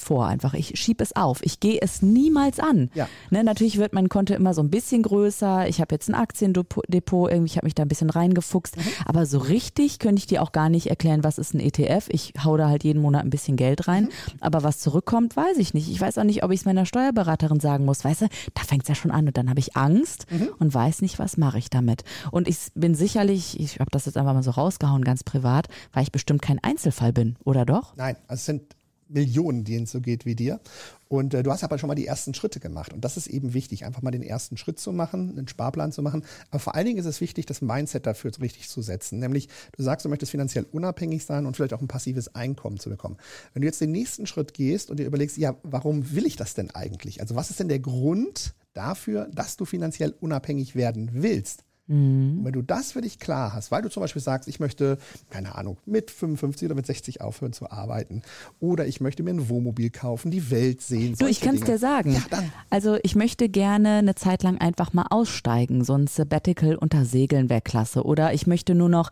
vor 0.00 0.26
einfach. 0.26 0.54
Ich 0.54 0.72
schiebe 0.78 1.04
es 1.04 1.14
auf. 1.14 1.40
Ich 1.42 1.60
gehe 1.60 1.78
es 1.80 2.02
niemals 2.02 2.58
an. 2.58 2.90
Ja. 2.94 3.08
Ne, 3.30 3.44
natürlich 3.44 3.78
wird 3.78 3.92
mein 3.92 4.08
Konto 4.08 4.34
immer 4.34 4.54
so 4.54 4.62
ein 4.62 4.70
bisschen 4.70 5.02
größer. 5.02 5.68
Ich 5.68 5.80
habe 5.80 5.94
jetzt 5.94 6.08
ein 6.08 6.14
Aktiendepot, 6.14 6.84
irgendwie, 7.30 7.50
ich 7.50 7.56
habe 7.56 7.66
mich 7.66 7.74
da 7.74 7.82
ein 7.82 7.88
bisschen 7.88 8.10
reingefuchst. 8.10 8.76
Mhm. 8.76 8.82
Aber 9.04 9.26
so 9.26 9.38
richtig 9.38 9.98
könnte 9.98 10.20
ich 10.20 10.26
dir 10.26 10.42
auch 10.42 10.52
gar 10.52 10.68
nicht 10.68 10.88
erklären, 10.88 11.22
was 11.22 11.38
ist 11.38 11.54
ein 11.54 11.60
ETF. 11.60 12.06
Ich 12.08 12.32
hau 12.42 12.56
da 12.56 12.68
halt 12.68 12.82
jeden 12.82 13.02
Monat 13.02 13.24
ein 13.24 13.30
bisschen 13.30 13.56
Geld 13.56 13.86
rein. 13.86 14.04
Mhm. 14.04 14.08
Aber 14.40 14.62
was 14.62 14.78
zurückkommt, 14.78 15.36
weiß 15.36 15.58
ich 15.58 15.74
nicht. 15.74 15.88
Ich 15.90 16.00
weiß 16.00 16.18
auch 16.18 16.24
nicht, 16.24 16.42
ob 16.42 16.50
ich 16.50 16.60
es 16.60 16.66
meiner 16.66 16.86
Steuerberaterin 16.86 17.60
sagen 17.60 17.84
muss. 17.84 18.04
Weißt 18.04 18.22
du, 18.22 18.28
da 18.54 18.62
fängt 18.62 18.82
es 18.82 18.88
ja 18.88 18.94
schon 18.94 19.10
an 19.10 19.26
und 19.26 19.36
dann 19.36 19.50
habe 19.50 19.60
ich 19.60 19.76
Angst 19.76 20.26
mhm. 20.30 20.48
und 20.58 20.72
weiß 20.72 21.02
nicht, 21.02 21.18
was 21.18 21.36
mache 21.36 21.58
ich 21.58 21.70
damit. 21.70 22.04
Und 22.30 22.48
ich 22.48 22.56
bin 22.74 22.94
sicherlich, 22.94 23.60
ich 23.60 23.80
habe 23.80 23.90
das 23.90 24.06
jetzt 24.06 24.16
einfach 24.16 24.34
mal 24.34 24.42
so 24.42 24.52
rausgehauen, 24.52 25.04
ganz 25.04 25.24
privat, 25.24 25.68
weil 25.92 26.04
ich 26.04 26.12
bestimmt 26.12 26.42
kein 26.42 26.58
Einzelfall 26.62 27.12
bin, 27.12 27.36
oder 27.44 27.66
doch? 27.66 27.94
Nein, 27.96 28.16
es 28.28 28.46
sind 28.46 28.62
Millionen, 29.10 29.64
denen 29.64 29.84
es 29.84 29.92
so 29.92 30.00
geht 30.00 30.24
wie 30.24 30.34
dir. 30.34 30.60
Und 31.08 31.34
äh, 31.34 31.42
du 31.42 31.50
hast 31.50 31.64
aber 31.64 31.78
schon 31.78 31.88
mal 31.88 31.94
die 31.94 32.06
ersten 32.06 32.34
Schritte 32.34 32.60
gemacht. 32.60 32.92
Und 32.92 33.04
das 33.04 33.16
ist 33.16 33.26
eben 33.26 33.52
wichtig, 33.52 33.84
einfach 33.84 34.02
mal 34.02 34.12
den 34.12 34.22
ersten 34.22 34.56
Schritt 34.56 34.78
zu 34.78 34.92
machen, 34.92 35.30
einen 35.30 35.48
Sparplan 35.48 35.92
zu 35.92 36.02
machen. 36.02 36.24
Aber 36.50 36.60
vor 36.60 36.74
allen 36.74 36.86
Dingen 36.86 36.98
ist 36.98 37.06
es 37.06 37.20
wichtig, 37.20 37.46
das 37.46 37.62
Mindset 37.62 38.06
dafür 38.06 38.30
richtig 38.40 38.68
zu 38.68 38.80
setzen. 38.80 39.18
Nämlich, 39.18 39.48
du 39.76 39.82
sagst, 39.82 40.04
du 40.04 40.08
möchtest 40.08 40.30
finanziell 40.30 40.66
unabhängig 40.70 41.24
sein 41.24 41.46
und 41.46 41.56
vielleicht 41.56 41.74
auch 41.74 41.80
ein 41.80 41.88
passives 41.88 42.34
Einkommen 42.34 42.78
zu 42.78 42.90
bekommen. 42.90 43.16
Wenn 43.52 43.62
du 43.62 43.66
jetzt 43.66 43.80
den 43.80 43.90
nächsten 43.90 44.26
Schritt 44.26 44.54
gehst 44.54 44.90
und 44.90 44.98
dir 44.98 45.06
überlegst, 45.06 45.36
ja, 45.36 45.56
warum 45.62 46.12
will 46.12 46.26
ich 46.26 46.36
das 46.36 46.54
denn 46.54 46.70
eigentlich? 46.70 47.20
Also 47.20 47.34
was 47.34 47.50
ist 47.50 47.58
denn 47.58 47.68
der 47.68 47.80
Grund 47.80 48.54
dafür, 48.72 49.28
dass 49.32 49.56
du 49.56 49.64
finanziell 49.64 50.14
unabhängig 50.20 50.76
werden 50.76 51.10
willst? 51.12 51.64
Mhm. 51.90 52.44
Wenn 52.44 52.52
du 52.52 52.62
das 52.62 52.92
für 52.92 53.00
dich 53.00 53.18
klar 53.18 53.52
hast, 53.52 53.72
weil 53.72 53.82
du 53.82 53.90
zum 53.90 54.00
Beispiel 54.00 54.22
sagst, 54.22 54.48
ich 54.48 54.60
möchte, 54.60 54.96
keine 55.28 55.56
Ahnung, 55.56 55.76
mit 55.86 56.12
55 56.12 56.66
oder 56.66 56.76
mit 56.76 56.86
60 56.86 57.20
aufhören 57.20 57.52
zu 57.52 57.68
arbeiten 57.68 58.22
oder 58.60 58.86
ich 58.86 59.00
möchte 59.00 59.24
mir 59.24 59.30
ein 59.30 59.48
Wohnmobil 59.48 59.90
kaufen, 59.90 60.30
die 60.30 60.52
Welt 60.52 60.82
sehen. 60.82 61.16
Du, 61.18 61.26
ich 61.26 61.40
kann 61.40 61.56
es 61.56 61.62
dir 61.62 61.78
sagen. 61.78 62.12
Ja. 62.12 62.20
Also 62.70 62.96
ich 63.02 63.16
möchte 63.16 63.48
gerne 63.48 63.98
eine 63.98 64.14
Zeit 64.14 64.44
lang 64.44 64.58
einfach 64.58 64.92
mal 64.92 65.06
aussteigen, 65.10 65.82
so 65.82 65.94
ein 65.94 66.06
Sabbatical 66.06 66.76
unter 66.76 67.04
Segeln 67.04 67.50
wäre 67.50 67.60
klasse. 67.60 68.04
Oder 68.04 68.34
ich 68.34 68.46
möchte 68.46 68.76
nur 68.76 68.88
noch 68.88 69.10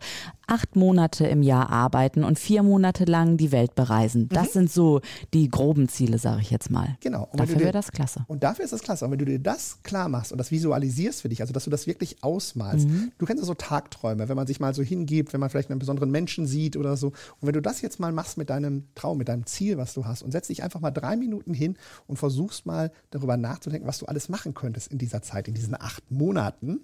acht 0.49 0.75
Monate 0.75 1.27
im 1.27 1.43
Jahr 1.43 1.69
arbeiten 1.69 2.23
und 2.23 2.39
vier 2.39 2.63
Monate 2.63 3.05
lang 3.05 3.37
die 3.37 3.51
Welt 3.51 3.75
bereisen. 3.75 4.29
Das 4.29 4.49
mhm. 4.49 4.53
sind 4.53 4.71
so 4.71 5.01
die 5.33 5.49
groben 5.49 5.87
Ziele, 5.89 6.17
sage 6.17 6.41
ich 6.41 6.51
jetzt 6.51 6.69
mal. 6.71 6.97
Genau. 7.01 7.27
Und 7.31 7.39
dafür 7.39 7.59
wäre 7.59 7.71
das 7.71 7.91
klasse. 7.91 8.25
Und 8.27 8.43
dafür 8.43 8.65
ist 8.65 8.71
das 8.71 8.81
klasse. 8.81 9.05
Und 9.05 9.11
wenn 9.11 9.19
du 9.19 9.25
dir 9.25 9.39
das 9.39 9.79
klar 9.83 10.09
machst 10.09 10.31
und 10.31 10.37
das 10.37 10.51
visualisierst 10.51 11.21
für 11.21 11.29
dich, 11.29 11.41
also 11.41 11.53
dass 11.53 11.65
du 11.65 11.69
das 11.69 11.87
wirklich 11.87 12.23
ausmalst, 12.23 12.87
mhm. 12.87 13.11
du 13.17 13.25
kennst 13.25 13.41
ja 13.41 13.47
so 13.47 13.53
Tagträume, 13.53 14.27
wenn 14.29 14.35
man 14.35 14.47
sich 14.47 14.59
mal 14.59 14.73
so 14.73 14.81
hingibt, 14.81 15.33
wenn 15.33 15.39
man 15.39 15.49
vielleicht 15.49 15.69
einen 15.69 15.79
besonderen 15.79 16.11
Menschen 16.11 16.47
sieht 16.47 16.75
oder 16.77 16.97
so. 16.97 17.07
Und 17.07 17.15
wenn 17.41 17.53
du 17.53 17.61
das 17.61 17.81
jetzt 17.81 17.99
mal 17.99 18.11
machst 18.11 18.37
mit 18.37 18.49
deinem 18.49 18.85
Traum, 18.95 19.17
mit 19.17 19.29
deinem 19.29 19.45
Ziel, 19.45 19.77
was 19.77 19.93
du 19.93 20.05
hast 20.05 20.23
und 20.23 20.31
setzt 20.31 20.49
dich 20.49 20.63
einfach 20.63 20.79
mal 20.79 20.91
drei 20.91 21.15
Minuten 21.15 21.53
hin 21.53 21.77
und 22.07 22.17
versuchst 22.17 22.65
mal 22.65 22.91
darüber 23.11 23.37
nachzudenken, 23.37 23.87
was 23.87 23.99
du 23.99 24.05
alles 24.05 24.29
machen 24.29 24.53
könntest 24.53 24.91
in 24.91 24.97
dieser 24.97 25.21
Zeit, 25.21 25.47
in 25.47 25.53
diesen 25.53 25.79
acht 25.79 26.09
Monaten, 26.11 26.81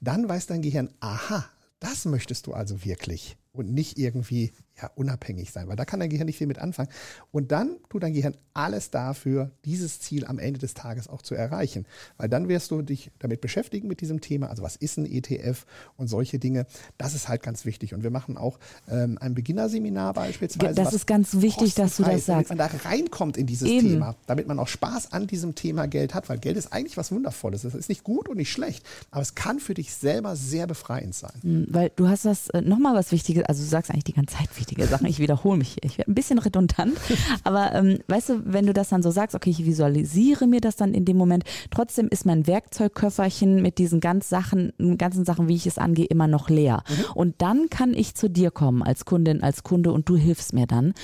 dann 0.00 0.28
weiß 0.28 0.46
dein 0.46 0.62
Gehirn, 0.62 0.90
aha, 1.00 1.44
das 1.84 2.06
möchtest 2.06 2.46
du 2.46 2.54
also 2.54 2.84
wirklich 2.84 3.36
und 3.54 3.72
nicht 3.72 3.98
irgendwie 3.98 4.52
ja, 4.80 4.90
unabhängig 4.96 5.52
sein, 5.52 5.68
weil 5.68 5.76
da 5.76 5.84
kann 5.84 6.00
dein 6.00 6.10
Gehirn 6.10 6.26
nicht 6.26 6.38
viel 6.38 6.48
mit 6.48 6.58
anfangen. 6.58 6.88
Und 7.30 7.52
dann 7.52 7.76
tut 7.88 8.02
dein 8.02 8.12
Gehirn 8.12 8.34
alles 8.54 8.90
dafür, 8.90 9.52
dieses 9.64 10.00
Ziel 10.00 10.26
am 10.26 10.40
Ende 10.40 10.58
des 10.58 10.74
Tages 10.74 11.08
auch 11.08 11.22
zu 11.22 11.36
erreichen. 11.36 11.86
Weil 12.16 12.28
dann 12.28 12.48
wirst 12.48 12.72
du 12.72 12.82
dich 12.82 13.12
damit 13.20 13.40
beschäftigen 13.40 13.86
mit 13.86 14.00
diesem 14.00 14.20
Thema, 14.20 14.50
also 14.50 14.64
was 14.64 14.74
ist 14.74 14.98
ein 14.98 15.06
ETF 15.06 15.64
und 15.96 16.08
solche 16.08 16.40
Dinge. 16.40 16.66
Das 16.98 17.14
ist 17.14 17.28
halt 17.28 17.42
ganz 17.44 17.64
wichtig. 17.64 17.94
Und 17.94 18.02
wir 18.02 18.10
machen 18.10 18.36
auch 18.36 18.58
ähm, 18.90 19.16
ein 19.20 19.34
Beginnerseminar 19.34 20.12
beispielsweise. 20.12 20.74
Das 20.74 20.92
ist 20.92 21.06
ganz 21.06 21.40
wichtig, 21.40 21.74
dass 21.74 21.96
du 21.96 22.02
das 22.02 22.26
sagst. 22.26 22.50
Damit 22.50 22.58
man 22.72 22.82
da 22.82 22.88
reinkommt 22.88 23.36
in 23.36 23.46
dieses 23.46 23.68
Eben. 23.68 23.90
Thema, 23.90 24.16
damit 24.26 24.48
man 24.48 24.58
auch 24.58 24.68
Spaß 24.68 25.12
an 25.12 25.28
diesem 25.28 25.54
Thema 25.54 25.86
Geld 25.86 26.14
hat, 26.14 26.28
weil 26.28 26.38
Geld 26.38 26.56
ist 26.56 26.72
eigentlich 26.72 26.96
was 26.96 27.12
Wundervolles. 27.12 27.62
Das 27.62 27.76
ist 27.76 27.88
nicht 27.88 28.02
gut 28.02 28.28
und 28.28 28.38
nicht 28.38 28.50
schlecht, 28.50 28.84
aber 29.12 29.22
es 29.22 29.36
kann 29.36 29.60
für 29.60 29.74
dich 29.74 29.94
selber 29.94 30.34
sehr 30.34 30.66
befreiend 30.66 31.14
sein. 31.14 31.34
Hm, 31.42 31.66
weil 31.70 31.92
du 31.94 32.08
hast 32.08 32.24
das 32.24 32.48
äh, 32.50 32.60
nochmal 32.60 32.94
was 32.94 33.12
Wichtiges 33.12 33.43
wichtige, 33.44 33.48
also 33.48 33.62
du 33.62 33.68
sagst 33.68 33.90
eigentlich 33.90 34.04
die 34.04 34.12
ganze 34.12 34.36
Zeit 34.36 34.48
wichtige 34.56 34.86
Sachen. 34.86 35.06
Ich 35.06 35.18
wiederhole 35.18 35.58
mich 35.58 35.70
hier. 35.70 35.84
Ich 35.84 35.98
werde 35.98 36.10
ein 36.10 36.14
bisschen 36.14 36.38
redundant. 36.38 36.98
Aber 37.44 37.72
ähm, 37.74 37.98
weißt 38.08 38.30
du, 38.30 38.42
wenn 38.44 38.66
du 38.66 38.72
das 38.72 38.88
dann 38.88 39.02
so 39.02 39.10
sagst, 39.10 39.34
okay, 39.34 39.50
ich 39.50 39.64
visualisiere 39.64 40.46
mir 40.46 40.60
das 40.60 40.76
dann 40.76 40.94
in 40.94 41.04
dem 41.04 41.16
Moment, 41.16 41.44
trotzdem 41.70 42.08
ist 42.08 42.26
mein 42.26 42.46
Werkzeugköfferchen 42.46 43.62
mit 43.62 43.78
diesen 43.78 44.00
ganz 44.00 44.28
Sachen, 44.28 44.72
ganzen 44.98 45.24
Sachen, 45.24 45.48
wie 45.48 45.56
ich 45.56 45.66
es 45.66 45.78
angehe, 45.78 46.06
immer 46.06 46.28
noch 46.28 46.48
leer. 46.48 46.82
Mhm. 46.88 47.04
Und 47.14 47.42
dann 47.42 47.68
kann 47.70 47.94
ich 47.94 48.14
zu 48.14 48.28
dir 48.28 48.50
kommen 48.50 48.82
als 48.82 49.04
Kundin, 49.04 49.42
als 49.42 49.62
Kunde 49.62 49.92
und 49.92 50.08
du 50.08 50.16
hilfst 50.16 50.52
mir 50.52 50.66
dann. 50.66 50.94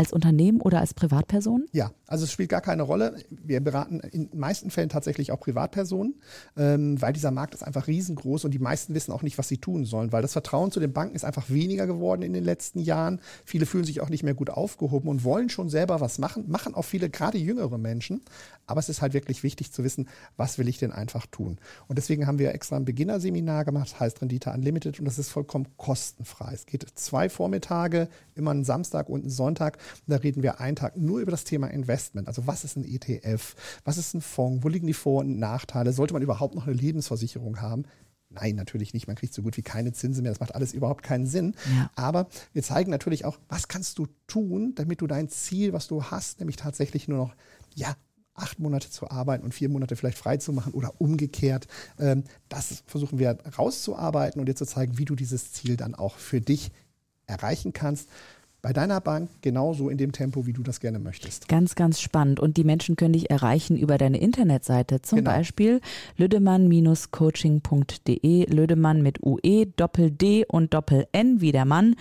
Als 0.00 0.12
Unternehmen 0.12 0.60
oder 0.60 0.78
als 0.78 0.94
Privatperson? 0.94 1.66
Ja, 1.72 1.90
also 2.06 2.22
es 2.22 2.30
spielt 2.30 2.50
gar 2.50 2.60
keine 2.60 2.84
Rolle. 2.84 3.16
Wir 3.30 3.60
beraten 3.60 3.98
in 3.98 4.30
den 4.30 4.38
meisten 4.38 4.70
Fällen 4.70 4.88
tatsächlich 4.88 5.32
auch 5.32 5.40
Privatpersonen, 5.40 6.14
ähm, 6.56 7.02
weil 7.02 7.12
dieser 7.12 7.32
Markt 7.32 7.52
ist 7.52 7.64
einfach 7.64 7.88
riesengroß 7.88 8.44
und 8.44 8.52
die 8.52 8.60
meisten 8.60 8.94
wissen 8.94 9.10
auch 9.10 9.22
nicht, 9.22 9.38
was 9.38 9.48
sie 9.48 9.58
tun 9.58 9.84
sollen, 9.84 10.12
weil 10.12 10.22
das 10.22 10.34
Vertrauen 10.34 10.70
zu 10.70 10.78
den 10.78 10.92
Banken 10.92 11.16
ist 11.16 11.24
einfach 11.24 11.50
weniger 11.50 11.88
geworden 11.88 12.22
in 12.22 12.32
den 12.32 12.44
letzten 12.44 12.78
Jahren. 12.78 13.20
Viele 13.44 13.66
fühlen 13.66 13.82
sich 13.82 14.00
auch 14.00 14.08
nicht 14.08 14.22
mehr 14.22 14.34
gut 14.34 14.50
aufgehoben 14.50 15.08
und 15.08 15.24
wollen 15.24 15.48
schon 15.48 15.68
selber 15.68 16.00
was 16.00 16.18
machen, 16.18 16.44
machen 16.46 16.76
auch 16.76 16.84
viele, 16.84 17.10
gerade 17.10 17.36
jüngere 17.36 17.76
Menschen. 17.76 18.22
Aber 18.68 18.78
es 18.78 18.88
ist 18.88 19.02
halt 19.02 19.14
wirklich 19.14 19.42
wichtig 19.42 19.72
zu 19.72 19.82
wissen, 19.82 20.08
was 20.36 20.58
will 20.58 20.68
ich 20.68 20.78
denn 20.78 20.92
einfach 20.92 21.26
tun. 21.26 21.58
Und 21.88 21.96
deswegen 21.96 22.26
haben 22.26 22.38
wir 22.38 22.54
extra 22.54 22.76
ein 22.76 22.84
Beginnerseminar 22.84 23.64
gemacht, 23.64 23.98
heißt 23.98 24.22
Rendite 24.22 24.52
Unlimited 24.52 25.00
und 25.00 25.06
das 25.06 25.18
ist 25.18 25.30
vollkommen 25.30 25.66
kostenfrei. 25.76 26.52
Es 26.52 26.66
geht 26.66 26.86
zwei 26.94 27.28
Vormittage, 27.28 28.08
immer 28.36 28.52
einen 28.52 28.64
Samstag 28.64 29.08
und 29.08 29.22
einen 29.22 29.30
Sonntag 29.30 29.78
da 30.06 30.16
reden 30.16 30.42
wir 30.42 30.60
einen 30.60 30.76
Tag 30.76 30.96
nur 30.96 31.20
über 31.20 31.30
das 31.30 31.44
Thema 31.44 31.68
Investment. 31.68 32.28
Also 32.28 32.46
was 32.46 32.64
ist 32.64 32.76
ein 32.76 32.84
ETF? 32.84 33.54
Was 33.84 33.98
ist 33.98 34.14
ein 34.14 34.20
Fonds? 34.20 34.64
Wo 34.64 34.68
liegen 34.68 34.86
die 34.86 34.94
Vor- 34.94 35.20
und 35.20 35.38
Nachteile? 35.38 35.92
Sollte 35.92 36.14
man 36.14 36.22
überhaupt 36.22 36.54
noch 36.54 36.66
eine 36.66 36.76
Lebensversicherung 36.76 37.60
haben? 37.60 37.84
Nein, 38.30 38.56
natürlich 38.56 38.92
nicht. 38.92 39.06
Man 39.06 39.16
kriegt 39.16 39.32
so 39.32 39.42
gut 39.42 39.56
wie 39.56 39.62
keine 39.62 39.92
Zinsen 39.92 40.22
mehr. 40.22 40.32
Das 40.32 40.40
macht 40.40 40.54
alles 40.54 40.74
überhaupt 40.74 41.02
keinen 41.02 41.26
Sinn. 41.26 41.54
Ja. 41.74 41.90
Aber 41.96 42.28
wir 42.52 42.62
zeigen 42.62 42.90
natürlich 42.90 43.24
auch, 43.24 43.38
was 43.48 43.68
kannst 43.68 43.98
du 43.98 44.06
tun, 44.26 44.74
damit 44.74 45.00
du 45.00 45.06
dein 45.06 45.28
Ziel, 45.28 45.72
was 45.72 45.88
du 45.88 46.04
hast, 46.04 46.40
nämlich 46.40 46.56
tatsächlich 46.56 47.08
nur 47.08 47.18
noch, 47.18 47.34
ja, 47.74 47.94
acht 48.34 48.58
Monate 48.60 48.90
zu 48.90 49.10
arbeiten 49.10 49.44
und 49.44 49.52
vier 49.52 49.68
Monate 49.68 49.96
vielleicht 49.96 50.18
frei 50.18 50.36
zu 50.36 50.52
machen 50.52 50.72
oder 50.72 51.00
umgekehrt. 51.00 51.66
Ähm, 51.98 52.24
das 52.48 52.84
versuchen 52.86 53.18
wir 53.18 53.38
rauszuarbeiten 53.58 54.40
und 54.40 54.46
dir 54.46 54.54
zu 54.54 54.66
zeigen, 54.66 54.98
wie 54.98 55.04
du 55.04 55.16
dieses 55.16 55.52
Ziel 55.52 55.76
dann 55.76 55.94
auch 55.94 56.16
für 56.16 56.40
dich 56.40 56.70
erreichen 57.26 57.72
kannst 57.72 58.08
bei 58.60 58.72
deiner 58.72 59.00
Bank 59.00 59.30
genauso 59.40 59.88
in 59.88 59.98
dem 59.98 60.10
Tempo, 60.12 60.46
wie 60.46 60.52
du 60.52 60.62
das 60.62 60.78
gerne 60.80 60.98
möchtest. 60.98 61.48
Ganz, 61.48 61.76
ganz 61.76 62.00
spannend. 62.00 62.40
Und 62.40 62.56
die 62.56 62.64
Menschen 62.64 62.96
können 62.96 63.12
dich 63.12 63.30
erreichen 63.30 63.76
über 63.76 63.98
deine 63.98 64.18
Internetseite, 64.18 65.00
zum 65.00 65.18
genau. 65.18 65.30
Beispiel 65.30 65.80
lüdemann-coaching.de, 66.16 68.52
Lüdemann 68.52 69.02
mit 69.02 69.22
UE, 69.22 69.66
Doppel 69.76 70.10
D 70.10 70.44
und 70.46 70.74
Doppel 70.74 71.06
N 71.12 71.40
wie 71.40 71.52
der 71.52 71.66
Mann, 71.66 71.94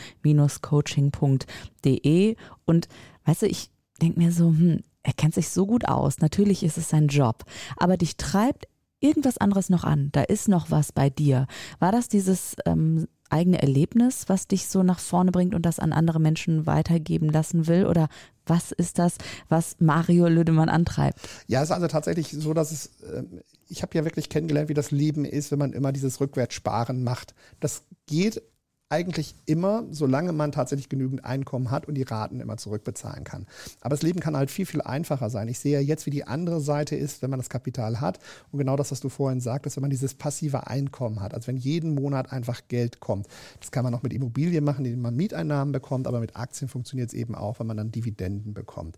coaching.de. 0.61 2.35
Und 2.65 2.87
weißt 3.25 3.43
du, 3.43 3.47
ich 3.47 3.69
denke 4.01 4.19
mir 4.19 4.31
so, 4.31 4.47
hm, 4.47 4.79
er 5.03 5.13
kennt 5.13 5.35
sich 5.35 5.49
so 5.49 5.67
gut 5.67 5.87
aus. 5.87 6.17
Natürlich 6.19 6.63
ist 6.63 6.77
es 6.77 6.89
sein 6.89 7.07
Job. 7.07 7.45
Aber 7.77 7.97
dich 7.97 8.17
treibt 8.17 8.67
irgendwas 8.99 9.37
anderes 9.37 9.69
noch 9.69 9.83
an. 9.83 10.09
Da 10.11 10.23
ist 10.23 10.47
noch 10.47 10.71
was 10.71 10.91
bei 10.91 11.09
dir. 11.09 11.47
War 11.79 11.91
das 11.91 12.07
dieses 12.07 12.55
ähm, 12.65 13.07
eigene 13.29 13.61
Erlebnis, 13.61 14.25
was 14.27 14.47
dich 14.47 14.67
so 14.67 14.83
nach 14.83 14.99
vorne 14.99 15.31
bringt 15.31 15.53
und 15.53 15.65
das 15.65 15.79
an 15.79 15.93
andere 15.93 16.19
Menschen 16.19 16.65
weitergeben 16.65 17.29
lassen 17.29 17.67
will? 17.67 17.85
Oder 17.85 18.07
was 18.45 18.71
ist 18.71 18.99
das, 18.99 19.15
was 19.49 19.75
Mario 19.79 20.27
Lüdemann 20.27 20.69
antreibt? 20.69 21.19
Ja, 21.47 21.61
es 21.61 21.69
ist 21.69 21.75
also 21.75 21.87
tatsächlich 21.87 22.29
so, 22.29 22.53
dass 22.53 22.71
es, 22.71 22.87
äh, 23.03 23.23
ich 23.67 23.81
habe 23.81 23.97
ja 23.97 24.03
wirklich 24.03 24.29
kennengelernt, 24.29 24.69
wie 24.69 24.73
das 24.73 24.91
Leben 24.91 25.25
ist, 25.25 25.51
wenn 25.51 25.59
man 25.59 25.73
immer 25.73 25.91
dieses 25.91 26.19
Rückwärtssparen 26.19 27.03
macht. 27.03 27.35
Das 27.59 27.83
geht 28.05 28.41
eigentlich 28.89 29.35
immer, 29.45 29.83
solange 29.91 30.31
man 30.31 30.51
tatsächlich 30.51 30.87
genügend 30.87 31.25
Einkommen 31.25 31.71
hat 31.71 31.87
und 31.87 31.95
die 31.95 32.03
Raten 32.03 32.39
immer 32.39 32.57
zurückbezahlen 32.57 33.25
kann. 33.25 33.45
Aber 33.81 33.95
das 33.95 34.01
Leben 34.01 34.21
kann 34.21 34.37
halt 34.37 34.49
viel, 34.49 34.65
viel 34.65 34.81
einfacher 34.81 35.29
sein. 35.29 35.49
Ich 35.49 35.59
sehe 35.59 35.73
ja 35.73 35.79
jetzt, 35.81 36.05
wie 36.05 36.11
die 36.11 36.25
andere 36.25 36.61
Seite 36.61 36.95
ist, 36.95 37.21
wenn 37.21 37.29
man 37.29 37.39
das 37.39 37.49
Kapital 37.49 37.99
hat. 37.99 38.19
Und 38.51 38.59
genau 38.59 38.77
das, 38.77 38.91
was 38.91 39.01
du 39.01 39.09
vorhin 39.09 39.41
sagtest, 39.41 39.75
wenn 39.75 39.81
man 39.81 39.89
dieses 39.89 40.13
passive 40.13 40.67
Einkommen 40.67 41.21
hat. 41.21 41.33
Also 41.33 41.47
wenn 41.47 41.57
jeden 41.57 41.95
Monat 41.95 42.31
einfach 42.31 42.61
Geld 42.69 43.01
kommt. 43.01 43.27
Das 43.59 43.71
kann 43.71 43.83
man 43.83 43.93
auch 43.93 44.03
mit 44.03 44.13
Immobilien 44.13 44.63
machen, 44.63 44.85
indem 44.85 45.01
man 45.01 45.15
Mieteinnahmen 45.15 45.73
bekommt, 45.73 46.07
aber 46.07 46.21
mit 46.21 46.37
Aktien 46.37 46.69
funktioniert 46.69 47.09
es 47.09 47.13
eben 47.13 47.35
auch, 47.35 47.59
wenn 47.59 47.67
man 47.67 47.77
dann 47.77 47.91
Dividenden 47.91 48.53
bekommt. 48.53 48.97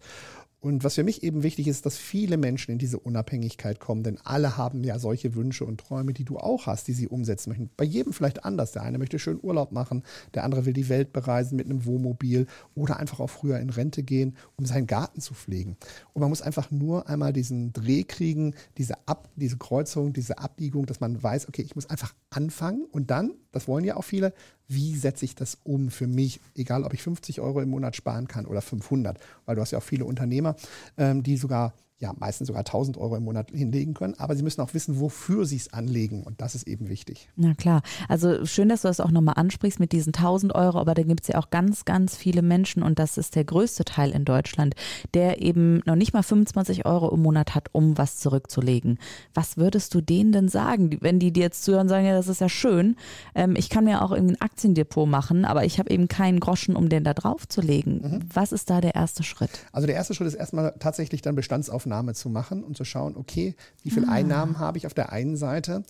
Und 0.62 0.84
was 0.84 0.96
für 0.96 1.04
mich 1.04 1.24
eben 1.24 1.44
wichtig 1.44 1.68
ist, 1.68 1.86
dass 1.86 1.98
viele 1.98 2.36
Menschen 2.36 2.72
in 2.72 2.80
diese 2.80 3.00
Unabhängigkeit 3.00 3.80
kommen, 3.80 4.04
denn 4.04 4.20
alle 4.24 4.58
haben 4.58 4.84
ja 4.84 5.00
solche 5.00 5.34
Wünsche 5.36 5.64
und 5.64 5.80
Träume, 5.80 6.14
die 6.14 6.26
du 6.26 6.38
auch 6.38 6.68
hast, 6.68 6.88
die 6.90 6.94
sie 6.94 7.08
umsetzen 7.08 7.50
möchten. 7.50 7.70
Bei 7.78 7.86
jedem 7.86 8.12
vielleicht 8.12 8.44
anders. 8.44 8.74
Der 8.74 8.84
eine 8.84 8.98
möchte 8.98 9.20
schön 9.20 9.40
Urlaub 9.42 9.72
machen, 9.72 10.04
der 10.34 10.44
andere 10.44 10.66
will 10.66 10.74
die 10.74 10.90
Welt 10.90 11.14
bereisen 11.14 11.56
mit 11.56 11.66
einem 11.66 11.86
Wohnmobil 11.86 12.46
oder 12.76 12.98
einfach 12.98 13.22
auch 13.22 13.30
früher 13.30 13.60
in 13.60 13.70
Rente 13.70 14.04
gehen, 14.04 14.36
um 14.58 14.66
seinen 14.66 14.86
Garten 14.86 15.22
zu 15.22 15.34
pflegen. 15.34 15.78
Und 16.14 16.22
man 16.22 16.30
muss 16.30 16.42
einfach 16.42 16.72
nur 16.72 17.08
einmal 17.08 17.32
diesen 17.32 17.72
Dreh 17.72 18.04
kriegen, 18.04 18.54
diese, 18.78 18.96
Ab 19.08 19.30
diese 19.38 19.58
Kreuzung, 19.58 20.12
diese 20.14 20.40
Abbiegung, 20.40 20.86
dass 20.86 21.00
man 21.00 21.22
weiß, 21.22 21.48
okay, 21.48 21.62
ich 21.62 21.76
muss 21.76 21.90
einfach 21.90 22.14
anfangen 22.30 22.86
und 22.92 23.12
dann, 23.12 23.32
das 23.52 23.68
wollen 23.68 23.86
ja 23.86 23.96
auch 23.96 24.04
viele, 24.04 24.34
wie 24.68 24.96
setze 24.96 25.26
ich 25.26 25.36
das 25.36 25.58
um 25.64 25.90
für 25.90 26.08
mich, 26.08 26.40
egal 26.56 26.84
ob 26.84 26.94
ich 26.94 27.02
50 27.02 27.42
Euro 27.42 27.62
im 27.62 27.70
Monat 27.70 27.96
sparen 27.96 28.28
kann 28.28 28.46
oder 28.46 28.62
500, 28.62 29.20
weil 29.46 29.56
du 29.56 29.62
hast 29.62 29.72
ja 29.72 29.80
auch 29.80 29.84
viele 29.84 30.06
Unternehmer, 30.06 30.56
ähm, 30.98 31.24
die 31.24 31.38
sogar 31.38 31.74
ja, 32.02 32.14
meistens 32.18 32.48
sogar 32.48 32.62
1000 32.62 32.98
Euro 32.98 33.18
im 33.18 33.26
Monat 33.26 33.52
hinlegen 33.52 33.94
können. 33.94 34.16
Aber 34.18 34.36
sie 34.36 34.44
müssen 34.44 34.62
auch 34.62 34.74
wissen, 34.74 35.02
wofür 35.02 35.46
sie 35.46 35.58
es 35.58 35.74
anlegen. 35.74 36.24
Und 36.24 36.40
das 36.40 36.56
ist 36.56 36.66
eben 36.66 36.88
wichtig. 36.88 37.28
Na 37.36 37.54
klar. 37.54 37.82
Also 38.08 38.46
schön, 38.46 38.70
dass 38.70 38.84
du 38.84 38.88
das 38.88 39.02
auch 39.02 39.12
nochmal 39.12 39.36
ansprichst 39.36 39.82
mit 39.82 39.92
diesen 39.92 40.14
1000 40.14 40.56
Euro. 40.56 40.80
Aber 40.80 40.94
da 40.94 41.04
gibt 41.04 41.24
es 41.24 41.28
ja 41.28 41.38
auch 41.38 41.50
ganz, 41.50 41.84
ganz 41.84 42.16
viele 42.16 42.42
Menschen. 42.42 42.84
Und 42.84 43.00
das 43.00 43.18
ist 43.18 43.36
der 43.36 43.44
größte 43.44 43.84
Teil 43.84 44.12
in 44.12 44.24
Deutschland, 44.24 44.76
der 45.14 45.42
eben 45.42 45.82
noch 45.86 45.96
nicht 45.96 46.14
mal 46.14 46.24
25 46.24 46.86
Euro 46.86 47.14
im 47.14 47.22
Monat 47.22 47.54
hat, 47.54 47.68
um 47.74 47.98
was 47.98 48.18
zurückzulegen. 48.18 48.98
Was 49.34 49.58
würdest 49.58 49.94
du 49.94 50.00
denen 50.00 50.32
denn 50.32 50.48
sagen, 50.48 50.98
wenn 51.02 51.20
die 51.20 51.34
dir 51.34 51.44
jetzt 51.44 51.66
zuhören 51.66 51.84
und 51.84 51.90
sagen, 51.90 52.06
ja, 52.06 52.14
das 52.14 52.30
ist 52.30 52.40
ja 52.40 52.48
schön. 52.48 52.96
Ähm, 53.36 53.58
ich 53.58 53.70
kann 53.70 53.84
mir 53.84 54.02
auch 54.02 54.12
irgendwie 54.12 54.36
ein 54.36 54.42
Aktiendepot 54.42 55.08
machen, 55.08 55.44
aber 55.44 55.66
ich 55.66 55.80
habe 55.80 55.90
eben 55.90 56.08
keinen 56.08 56.40
Groschen, 56.40 56.78
um 56.78 56.88
den 56.88 57.04
da 57.04 57.14
drauf 57.14 57.46
zu 57.46 57.60
legen. 57.60 58.00
Mhm. 58.02 58.20
Was 58.34 58.54
ist 58.54 58.70
da 58.70 58.80
der 58.80 58.96
erste 58.96 59.24
Schritt? 59.24 59.50
Also 59.74 59.86
der 59.86 59.98
erste 59.98 60.14
Schritt 60.14 60.30
ist 60.30 60.36
erstmal 60.36 60.74
tatsächlich 60.80 61.22
dann 61.22 61.36
Bestandsaufnahme 61.36 61.89
Aufnahme 61.90 62.14
zu 62.14 62.30
machen 62.30 62.64
und 62.64 62.78
zu 62.78 62.86
schauen, 62.86 63.16
okay, 63.18 63.56
wie 63.84 63.90
viele 63.90 64.08
ah. 64.08 64.12
Einnahmen 64.12 64.60
habe 64.60 64.78
ich 64.78 64.86
auf 64.86 64.94
der 64.94 65.12
einen 65.12 65.36
Seite 65.36 65.84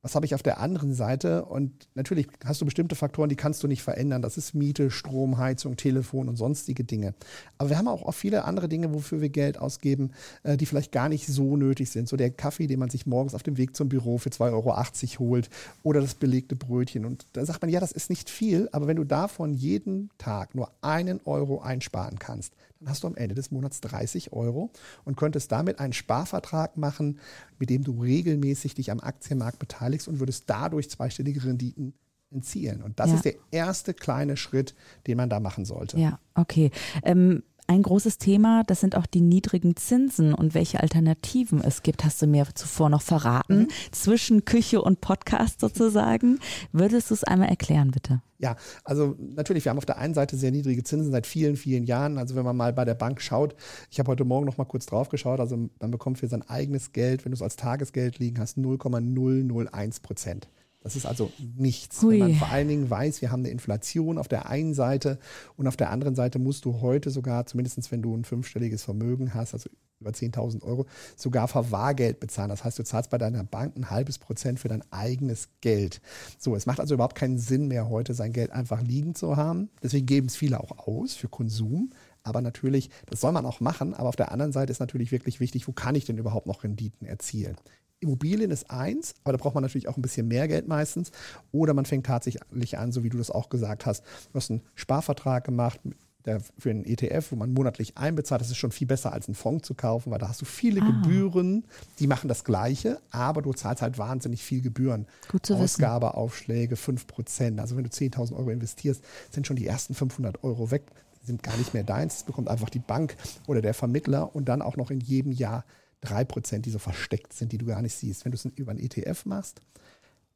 was 0.00 0.14
habe 0.14 0.24
ich 0.24 0.34
auf 0.34 0.42
der 0.42 0.60
anderen 0.60 0.94
Seite? 0.94 1.44
Und 1.44 1.88
natürlich 1.94 2.28
hast 2.44 2.60
du 2.60 2.64
bestimmte 2.64 2.94
Faktoren, 2.94 3.28
die 3.28 3.36
kannst 3.36 3.62
du 3.62 3.68
nicht 3.68 3.82
verändern. 3.82 4.22
Das 4.22 4.38
ist 4.38 4.54
Miete, 4.54 4.90
Strom, 4.90 5.38
Heizung, 5.38 5.76
Telefon 5.76 6.28
und 6.28 6.36
sonstige 6.36 6.84
Dinge. 6.84 7.14
Aber 7.58 7.70
wir 7.70 7.78
haben 7.78 7.88
auch 7.88 8.10
viele 8.14 8.44
andere 8.44 8.68
Dinge, 8.68 8.94
wofür 8.94 9.20
wir 9.20 9.28
Geld 9.28 9.58
ausgeben, 9.58 10.12
äh, 10.44 10.56
die 10.56 10.66
vielleicht 10.66 10.92
gar 10.92 11.08
nicht 11.08 11.26
so 11.26 11.56
nötig 11.56 11.90
sind. 11.90 12.08
So 12.08 12.16
der 12.16 12.30
Kaffee, 12.30 12.68
den 12.68 12.78
man 12.78 12.90
sich 12.90 13.06
morgens 13.06 13.34
auf 13.34 13.42
dem 13.42 13.56
Weg 13.56 13.74
zum 13.74 13.88
Büro 13.88 14.18
für 14.18 14.30
2,80 14.30 14.52
Euro 14.52 15.28
holt 15.28 15.50
oder 15.82 16.00
das 16.00 16.14
belegte 16.14 16.54
Brötchen. 16.54 17.04
Und 17.04 17.26
da 17.32 17.44
sagt 17.44 17.60
man, 17.62 17.70
ja, 17.70 17.80
das 17.80 17.90
ist 17.90 18.08
nicht 18.08 18.30
viel, 18.30 18.68
aber 18.70 18.86
wenn 18.86 18.96
du 18.96 19.04
davon 19.04 19.52
jeden 19.52 20.10
Tag 20.16 20.54
nur 20.54 20.70
einen 20.80 21.20
Euro 21.24 21.60
einsparen 21.60 22.20
kannst, 22.20 22.54
dann 22.80 22.90
hast 22.90 23.02
du 23.02 23.08
am 23.08 23.16
Ende 23.16 23.34
des 23.34 23.50
Monats 23.50 23.80
30 23.80 24.32
Euro 24.32 24.70
und 25.04 25.16
könntest 25.16 25.50
damit 25.50 25.80
einen 25.80 25.92
Sparvertrag 25.92 26.76
machen, 26.76 27.18
mit 27.58 27.70
dem 27.70 27.82
du 27.82 28.00
regelmäßig 28.00 28.74
dich 28.74 28.90
am 28.90 29.00
Aktienmarkt 29.00 29.58
beteiligst 29.58 30.08
und 30.08 30.20
würdest 30.20 30.44
dadurch 30.46 30.90
zweistellige 30.90 31.44
Renditen 31.44 31.94
entzielen. 32.30 32.82
Und 32.82 33.00
das 33.00 33.08
ja. 33.08 33.14
ist 33.16 33.24
der 33.24 33.34
erste 33.50 33.94
kleine 33.94 34.36
Schritt, 34.36 34.74
den 35.06 35.16
man 35.16 35.30
da 35.30 35.40
machen 35.40 35.64
sollte. 35.64 35.98
Ja, 35.98 36.20
okay. 36.34 36.70
Ähm 37.02 37.42
ein 37.68 37.82
großes 37.82 38.16
Thema, 38.16 38.64
das 38.64 38.80
sind 38.80 38.96
auch 38.96 39.06
die 39.06 39.20
niedrigen 39.20 39.76
Zinsen 39.76 40.32
und 40.32 40.54
welche 40.54 40.80
Alternativen 40.80 41.62
es 41.62 41.82
gibt, 41.82 42.02
hast 42.02 42.20
du 42.22 42.26
mir 42.26 42.46
zuvor 42.54 42.88
noch 42.88 43.02
verraten, 43.02 43.60
mhm. 43.60 43.68
zwischen 43.92 44.46
Küche 44.46 44.80
und 44.80 45.02
Podcast 45.02 45.60
sozusagen. 45.60 46.38
Würdest 46.72 47.10
du 47.10 47.14
es 47.14 47.24
einmal 47.24 47.50
erklären, 47.50 47.90
bitte? 47.90 48.22
Ja, 48.38 48.56
also 48.84 49.16
natürlich, 49.18 49.66
wir 49.66 49.70
haben 49.70 49.78
auf 49.78 49.84
der 49.84 49.98
einen 49.98 50.14
Seite 50.14 50.36
sehr 50.36 50.50
niedrige 50.50 50.82
Zinsen 50.82 51.12
seit 51.12 51.26
vielen, 51.26 51.56
vielen 51.56 51.84
Jahren. 51.84 52.16
Also 52.16 52.36
wenn 52.36 52.44
man 52.44 52.56
mal 52.56 52.72
bei 52.72 52.86
der 52.86 52.94
Bank 52.94 53.20
schaut, 53.20 53.54
ich 53.90 53.98
habe 53.98 54.10
heute 54.12 54.24
Morgen 54.24 54.46
noch 54.46 54.56
mal 54.56 54.64
kurz 54.64 54.86
drauf 54.86 55.10
geschaut, 55.10 55.38
also 55.38 55.68
man 55.78 55.90
bekommt 55.90 56.18
für 56.18 56.28
sein 56.28 56.48
eigenes 56.48 56.92
Geld, 56.92 57.24
wenn 57.24 57.32
du 57.32 57.36
es 57.36 57.42
als 57.42 57.56
Tagesgeld 57.56 58.18
liegen 58.18 58.38
hast, 58.40 58.56
0,001 58.56 60.00
Prozent. 60.00 60.48
Das 60.80 60.94
ist 60.94 61.06
also 61.06 61.32
nichts. 61.56 62.02
Hui. 62.02 62.20
Wenn 62.20 62.30
man 62.30 62.34
vor 62.34 62.48
allen 62.48 62.68
Dingen 62.68 62.88
weiß, 62.88 63.20
wir 63.20 63.30
haben 63.30 63.40
eine 63.40 63.50
Inflation 63.50 64.16
auf 64.16 64.28
der 64.28 64.48
einen 64.48 64.74
Seite 64.74 65.18
und 65.56 65.66
auf 65.66 65.76
der 65.76 65.90
anderen 65.90 66.14
Seite 66.14 66.38
musst 66.38 66.64
du 66.64 66.80
heute 66.80 67.10
sogar, 67.10 67.46
zumindest 67.46 67.90
wenn 67.90 68.02
du 68.02 68.16
ein 68.16 68.24
fünfstelliges 68.24 68.84
Vermögen 68.84 69.34
hast, 69.34 69.54
also 69.54 69.68
über 70.00 70.10
10.000 70.10 70.62
Euro, 70.62 70.86
sogar 71.16 71.48
Verwahrgeld 71.48 72.20
bezahlen. 72.20 72.50
Das 72.50 72.64
heißt, 72.64 72.78
du 72.78 72.84
zahlst 72.84 73.10
bei 73.10 73.18
deiner 73.18 73.44
Bank 73.44 73.76
ein 73.76 73.90
halbes 73.90 74.18
Prozent 74.18 74.60
für 74.60 74.68
dein 74.68 74.84
eigenes 74.92 75.48
Geld. 75.60 76.00
So, 76.38 76.54
es 76.54 76.66
macht 76.66 76.80
also 76.80 76.94
überhaupt 76.94 77.16
keinen 77.16 77.38
Sinn 77.38 77.68
mehr, 77.68 77.88
heute 77.88 78.14
sein 78.14 78.32
Geld 78.32 78.50
einfach 78.50 78.80
liegen 78.80 79.14
zu 79.14 79.36
haben. 79.36 79.70
Deswegen 79.82 80.06
geben 80.06 80.28
es 80.28 80.36
viele 80.36 80.60
auch 80.60 80.86
aus 80.86 81.14
für 81.14 81.28
Konsum. 81.28 81.90
Aber 82.22 82.40
natürlich, 82.40 82.90
das 83.06 83.20
soll 83.20 83.32
man 83.32 83.46
auch 83.46 83.60
machen. 83.60 83.94
Aber 83.94 84.08
auf 84.08 84.16
der 84.16 84.32
anderen 84.32 84.52
Seite 84.52 84.70
ist 84.70 84.80
natürlich 84.80 85.12
wirklich 85.12 85.40
wichtig, 85.40 85.66
wo 85.66 85.72
kann 85.72 85.94
ich 85.94 86.04
denn 86.04 86.18
überhaupt 86.18 86.46
noch 86.46 86.62
Renditen 86.62 87.06
erzielen? 87.06 87.56
Immobilien 88.00 88.50
ist 88.50 88.70
eins, 88.70 89.14
aber 89.24 89.36
da 89.36 89.42
braucht 89.42 89.54
man 89.54 89.62
natürlich 89.62 89.88
auch 89.88 89.96
ein 89.96 90.02
bisschen 90.02 90.28
mehr 90.28 90.48
Geld 90.48 90.68
meistens. 90.68 91.10
Oder 91.52 91.74
man 91.74 91.84
fängt 91.84 92.06
tatsächlich 92.06 92.78
an, 92.78 92.92
so 92.92 93.02
wie 93.02 93.08
du 93.08 93.18
das 93.18 93.30
auch 93.30 93.48
gesagt 93.48 93.86
hast. 93.86 94.04
Du 94.32 94.34
hast 94.34 94.50
einen 94.50 94.62
Sparvertrag 94.74 95.44
gemacht 95.44 95.80
der, 96.28 96.40
für 96.58 96.70
einen 96.70 96.84
ETF, 96.84 97.32
wo 97.32 97.36
man 97.36 97.52
monatlich 97.52 97.96
einbezahlt. 97.96 98.40
Das 98.40 98.50
ist 98.50 98.56
schon 98.56 98.70
viel 98.70 98.86
besser 98.86 99.12
als 99.12 99.26
einen 99.26 99.34
Fonds 99.34 99.66
zu 99.66 99.74
kaufen, 99.74 100.10
weil 100.12 100.18
da 100.18 100.28
hast 100.28 100.40
du 100.40 100.44
viele 100.44 100.82
ah. 100.82 100.86
Gebühren, 100.86 101.64
die 101.98 102.06
machen 102.06 102.28
das 102.28 102.44
Gleiche, 102.44 103.00
aber 103.10 103.42
du 103.42 103.52
zahlst 103.52 103.82
halt 103.82 103.98
wahnsinnig 103.98 104.42
viel 104.42 104.60
Gebühren. 104.60 105.06
Gut 105.30 105.46
zu 105.46 105.54
Ausgabeaufschläge 105.54 106.76
5%. 106.76 107.58
Also 107.58 107.76
wenn 107.76 107.84
du 107.84 107.90
10.000 107.90 108.36
Euro 108.36 108.50
investierst, 108.50 109.02
sind 109.30 109.46
schon 109.46 109.56
die 109.56 109.66
ersten 109.66 109.94
500 109.94 110.44
Euro 110.44 110.70
weg. 110.70 110.82
Die 111.22 111.26
sind 111.26 111.42
gar 111.42 111.56
nicht 111.56 111.74
mehr 111.74 111.84
deins. 111.84 112.16
Das 112.16 112.24
bekommt 112.24 112.48
einfach 112.48 112.70
die 112.70 112.78
Bank 112.78 113.16
oder 113.46 113.60
der 113.60 113.74
Vermittler 113.74 114.34
und 114.34 114.48
dann 114.48 114.62
auch 114.62 114.76
noch 114.76 114.90
in 114.90 115.00
jedem 115.00 115.32
Jahr 115.32 115.64
3%, 116.04 116.60
die 116.60 116.70
so 116.70 116.78
versteckt 116.78 117.32
sind, 117.32 117.52
die 117.52 117.58
du 117.58 117.66
gar 117.66 117.82
nicht 117.82 117.94
siehst. 117.94 118.24
Wenn 118.24 118.32
du 118.32 118.36
es 118.36 118.44
über 118.44 118.70
einen 118.70 118.80
ETF 118.80 119.26
machst, 119.26 119.60